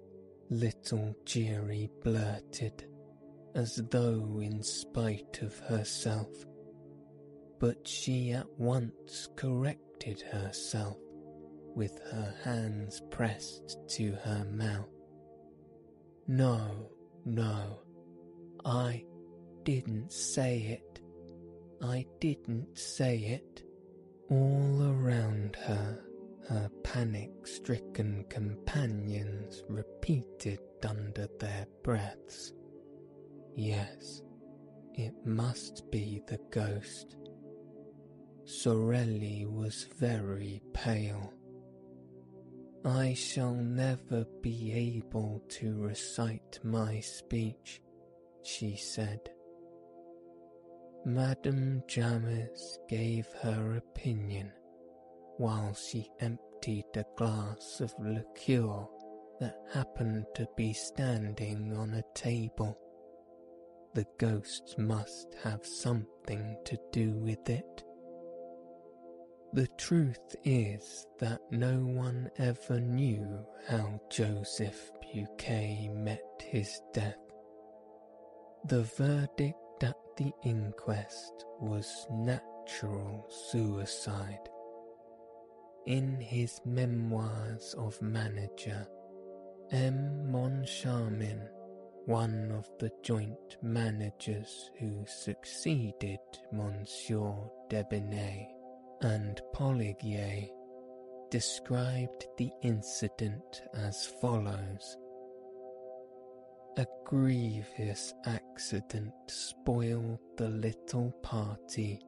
little 0.50 1.16
Giry 1.24 1.90
blurted, 2.04 2.86
as 3.56 3.82
though 3.90 4.40
in 4.40 4.62
spite 4.62 5.42
of 5.42 5.58
herself. 5.58 6.28
But 7.58 7.88
she 7.88 8.30
at 8.30 8.46
once 8.56 9.28
corrected 9.34 10.20
herself 10.20 10.96
with 11.74 11.98
her 12.12 12.34
hands 12.44 13.02
pressed 13.10 13.78
to 13.88 14.12
her 14.22 14.44
mouth. 14.44 14.94
No, 16.28 16.90
no, 17.24 17.80
I 18.64 19.04
didn't 19.64 20.12
say 20.12 20.58
it. 20.80 21.00
I 21.82 22.06
didn't 22.20 22.78
say 22.78 23.18
it. 23.18 23.64
All 24.30 24.82
around 24.82 25.56
her, 25.56 26.05
her 26.48 26.70
panic 26.84 27.30
stricken 27.44 28.24
companions 28.28 29.64
repeated 29.68 30.60
under 30.86 31.26
their 31.40 31.66
breaths. 31.82 32.52
Yes, 33.56 34.22
it 34.94 35.14
must 35.24 35.90
be 35.90 36.22
the 36.28 36.38
ghost. 36.50 37.16
Sorelli 38.44 39.44
was 39.46 39.88
very 39.98 40.62
pale. 40.72 41.32
I 42.84 43.14
shall 43.14 43.54
never 43.54 44.24
be 44.40 44.72
able 44.72 45.42
to 45.48 45.80
recite 45.80 46.60
my 46.62 47.00
speech, 47.00 47.80
she 48.44 48.76
said. 48.76 49.18
Madame 51.04 51.82
Jammes 51.88 52.78
gave 52.88 53.26
her 53.42 53.76
opinion 53.76 54.52
while 55.38 55.74
she 55.74 56.10
emptied 56.20 56.84
a 56.94 57.04
glass 57.16 57.80
of 57.80 57.94
liqueur 58.00 58.86
that 59.40 59.56
happened 59.72 60.24
to 60.34 60.46
be 60.56 60.72
standing 60.72 61.76
on 61.76 61.94
a 61.94 62.02
table. 62.14 62.78
The 63.94 64.06
ghosts 64.18 64.76
must 64.78 65.36
have 65.42 65.64
something 65.64 66.56
to 66.64 66.78
do 66.92 67.12
with 67.12 67.48
it. 67.48 67.84
The 69.52 69.68
truth 69.78 70.36
is 70.44 71.06
that 71.18 71.40
no 71.50 71.78
one 71.78 72.30
ever 72.38 72.80
knew 72.80 73.46
how 73.68 74.00
Joseph 74.10 74.90
Buquet 75.00 75.88
met 75.94 76.42
his 76.42 76.80
death. 76.92 77.16
The 78.66 78.82
verdict 78.82 79.82
at 79.82 79.96
the 80.16 80.32
inquest 80.44 81.44
was 81.60 82.06
natural 82.10 83.26
suicide. 83.50 84.48
In 85.86 86.20
his 86.20 86.60
Memoirs 86.64 87.76
of 87.78 88.02
Manager, 88.02 88.88
M. 89.70 90.32
Moncharmin, 90.32 91.48
one 92.06 92.50
of 92.50 92.68
the 92.80 92.90
joint 93.04 93.56
managers 93.62 94.72
who 94.80 95.04
succeeded 95.06 96.18
Monsieur 96.50 97.34
Debienne 97.70 98.48
and 99.02 99.40
Poligny, 99.54 100.50
described 101.30 102.26
the 102.36 102.50
incident 102.62 103.62
as 103.74 104.06
follows. 104.20 104.96
A 106.78 106.86
grievous 107.04 108.12
accident 108.24 109.14
spoiled 109.28 110.18
the 110.36 110.48
little 110.48 111.12
party 111.22 112.00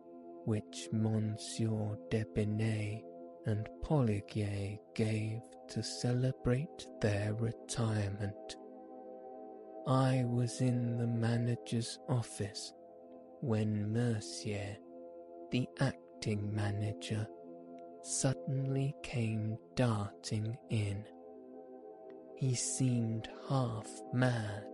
which 0.47 0.89
Monsieur 0.91 1.97
Debienne 2.11 3.05
and 3.49 3.67
Poligny 3.83 4.79
gave 4.95 5.41
to 5.69 5.83
celebrate 5.83 6.87
their 7.01 7.33
retirement. 7.33 8.57
I 9.87 10.23
was 10.27 10.61
in 10.61 10.99
the 10.99 11.07
manager's 11.07 11.99
office 12.11 12.75
when 13.41 13.91
Mercier, 13.91 14.77
the 15.51 15.67
acting 15.81 16.55
manager, 16.55 17.27
suddenly 18.03 18.95
came 19.03 19.57
darting 19.77 20.55
in. 20.69 21.03
He 22.37 22.55
seemed 22.55 23.31
half 23.49 23.89
mad 24.13 24.67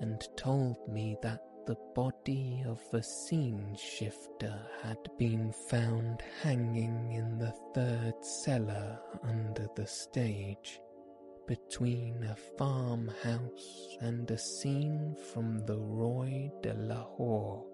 and 0.00 0.20
told 0.36 0.76
me 0.88 1.16
that 1.22 1.42
the 1.66 1.76
body 1.94 2.64
of 2.66 2.80
a 2.92 3.02
scene 3.02 3.76
shifter 3.76 4.60
had 4.82 4.98
been 5.18 5.52
found 5.68 6.22
hanging 6.42 7.12
in 7.12 7.38
the 7.38 7.54
third 7.74 8.14
cellar 8.24 8.98
under 9.22 9.66
the 9.76 9.86
stage, 9.86 10.80
between 11.46 12.22
a 12.24 12.36
farmhouse 12.56 13.96
and 14.00 14.30
a 14.30 14.38
scene 14.38 15.16
from 15.32 15.58
the 15.66 15.78
Roi 15.78 16.50
de 16.62 16.74
Lahore. 16.74 17.66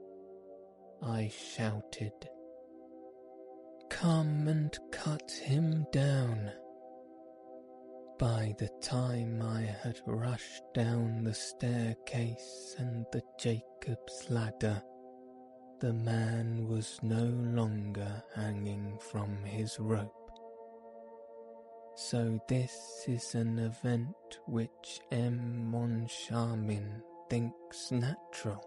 I 1.03 1.29
shouted, 1.29 2.29
Come 3.89 4.49
and 4.49 4.77
cut 4.91 5.31
him 5.31 5.87
down. 5.93 6.51
By 8.19 8.55
the 8.59 8.71
time 8.81 9.43
I 9.43 9.61
had 9.61 10.01
rushed 10.07 10.63
down 10.73 11.25
the 11.25 11.35
staircase 11.35 12.75
and 12.79 13.05
the 13.13 13.23
Jacob's 13.39 14.31
ladder, 14.31 14.83
the 15.81 15.93
man 15.93 16.67
was 16.67 16.99
no 17.03 17.25
longer 17.25 18.23
hanging 18.35 18.99
from 19.11 19.45
his 19.45 19.79
rope. 19.79 20.31
So 21.95 22.41
this 22.49 23.05
is 23.07 23.35
an 23.35 23.59
event 23.59 24.39
which 24.47 25.01
M. 25.13 25.71
Moncharmin 25.71 27.03
thinks 27.29 27.91
natural. 27.91 28.65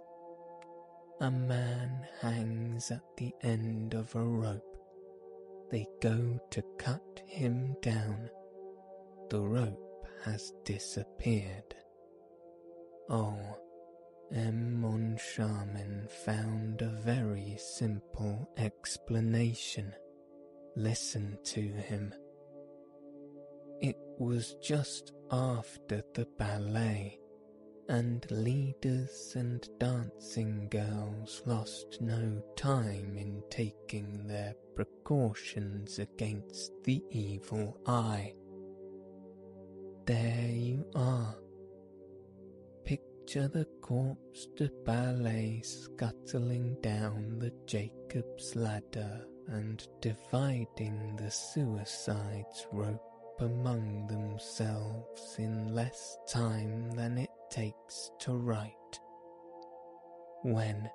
A 1.21 1.31
man 1.31 2.05
hangs 2.21 2.91
at 2.91 3.01
the 3.17 3.33
end 3.41 3.95
of 3.95 4.13
a 4.13 4.23
rope. 4.23 4.77
They 5.71 5.87
go 6.01 6.39
to 6.51 6.63
cut 6.77 7.23
him 7.25 7.75
down 7.81 8.29
the 9.29 9.41
rope 9.41 10.07
has 10.25 10.53
disappeared. 10.65 11.75
Oh, 13.09 13.37
M. 14.31 14.81
Moncharmin 14.81 16.09
found 16.25 16.81
a 16.81 17.01
very 17.01 17.57
simple 17.57 18.49
explanation. 18.57 19.93
Listen 20.75 21.37
to 21.45 21.61
him. 21.61 22.13
It 23.81 23.97
was 24.17 24.55
just 24.61 25.13
after 25.31 26.03
the 26.13 26.27
ballet, 26.37 27.19
and 27.87 28.25
leaders 28.29 29.33
and 29.35 29.67
dancing 29.79 30.67
girls 30.69 31.41
lost 31.45 32.01
no 32.01 32.41
time 32.55 33.15
in 33.17 33.41
taking 33.49 34.27
their 34.27 34.53
precautions 34.75 35.97
against 35.97 36.71
the 36.83 37.03
evil 37.09 37.79
eye. 37.87 38.33
There 40.09 40.49
you 40.49 40.87
are 40.95 41.35
picture 42.83 43.47
the 43.47 43.67
corps 43.79 44.17
de 44.57 44.67
ballet 44.83 45.61
scuttling 45.61 46.77
down 46.81 47.37
the 47.37 47.53
Jacob's 47.67 48.55
ladder 48.55 49.27
and 49.49 49.87
dividing 50.01 51.15
the 51.15 51.29
suicide's 51.29 52.65
rope 52.71 53.37
among 53.39 54.07
themselves 54.07 55.35
in 55.37 55.75
less 55.75 56.17
time 56.27 56.89
than 56.93 57.19
it 57.19 57.29
takes 57.51 58.09
to 58.21 58.33
write. 58.35 58.99
When, 60.41 60.89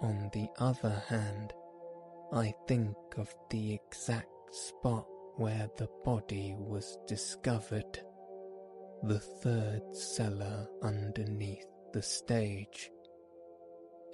on 0.00 0.30
the 0.32 0.46
other 0.60 1.02
hand, 1.08 1.52
I 2.32 2.54
think 2.68 2.94
of 3.16 3.34
the 3.50 3.74
exact 3.74 4.54
spot 4.54 5.08
where 5.34 5.68
the 5.76 5.88
body 6.04 6.54
was 6.56 6.98
discovered 7.08 7.98
the 9.02 9.18
third 9.18 9.82
cellar 9.92 10.66
underneath 10.82 11.66
the 11.92 12.02
stage. 12.02 12.90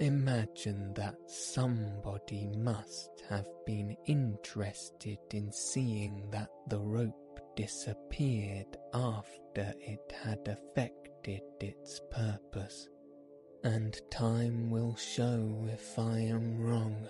Imagine 0.00 0.92
that 0.94 1.16
somebody 1.26 2.48
must 2.56 3.22
have 3.28 3.46
been 3.64 3.96
interested 4.06 5.18
in 5.32 5.52
seeing 5.52 6.28
that 6.30 6.50
the 6.68 6.80
rope 6.80 7.40
disappeared 7.56 8.76
after 8.92 9.72
it 9.78 10.12
had 10.22 10.40
effected 10.46 11.42
its 11.60 12.00
purpose, 12.10 12.88
and 13.62 14.00
time 14.10 14.70
will 14.70 14.96
show 14.96 15.66
if 15.72 15.98
I 15.98 16.18
am 16.18 16.60
wrong. 16.60 17.08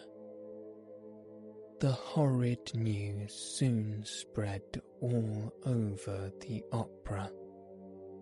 The 1.81 1.93
horrid 1.93 2.75
news 2.75 3.35
soon 3.35 4.05
spread 4.05 4.63
all 5.01 5.53
over 5.65 6.31
the 6.41 6.63
opera 6.71 7.31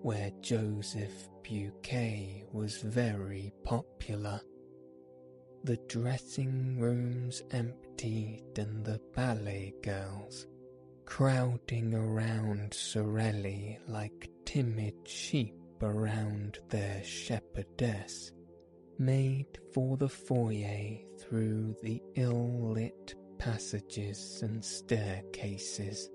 where 0.03 0.31
Joseph 0.41 1.29
Buquet 1.45 2.45
was 2.53 2.79
very 2.79 3.53
popular. 3.63 4.41
The 5.65 5.77
dressing 5.89 6.81
rooms 6.81 7.43
emptied 7.53 8.43
and 8.57 8.85
the 8.85 9.01
ballet 9.15 9.73
girls, 9.83 10.49
crowding 11.05 11.95
around 11.95 12.73
Sorelli 12.73 13.79
like 13.87 14.29
timid 14.45 14.95
sheep 15.05 15.55
around 15.81 16.59
their 16.69 17.03
shepherdess, 17.05 18.33
made 18.99 19.59
for 19.73 19.97
the 19.97 20.09
foyer 20.09 20.99
through 21.19 21.77
the 21.83 22.03
ill-lit 22.17 23.15
passages 23.39 24.41
and 24.43 24.65
staircases 24.65 26.09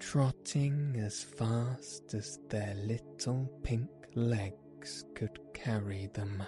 trotting 0.00 0.96
as 0.98 1.22
fast 1.22 2.14
as 2.14 2.40
their 2.48 2.74
little 2.74 3.48
pink 3.62 3.88
legs 4.14 5.04
could 5.14 5.38
carry 5.54 6.08
them. 6.14 6.42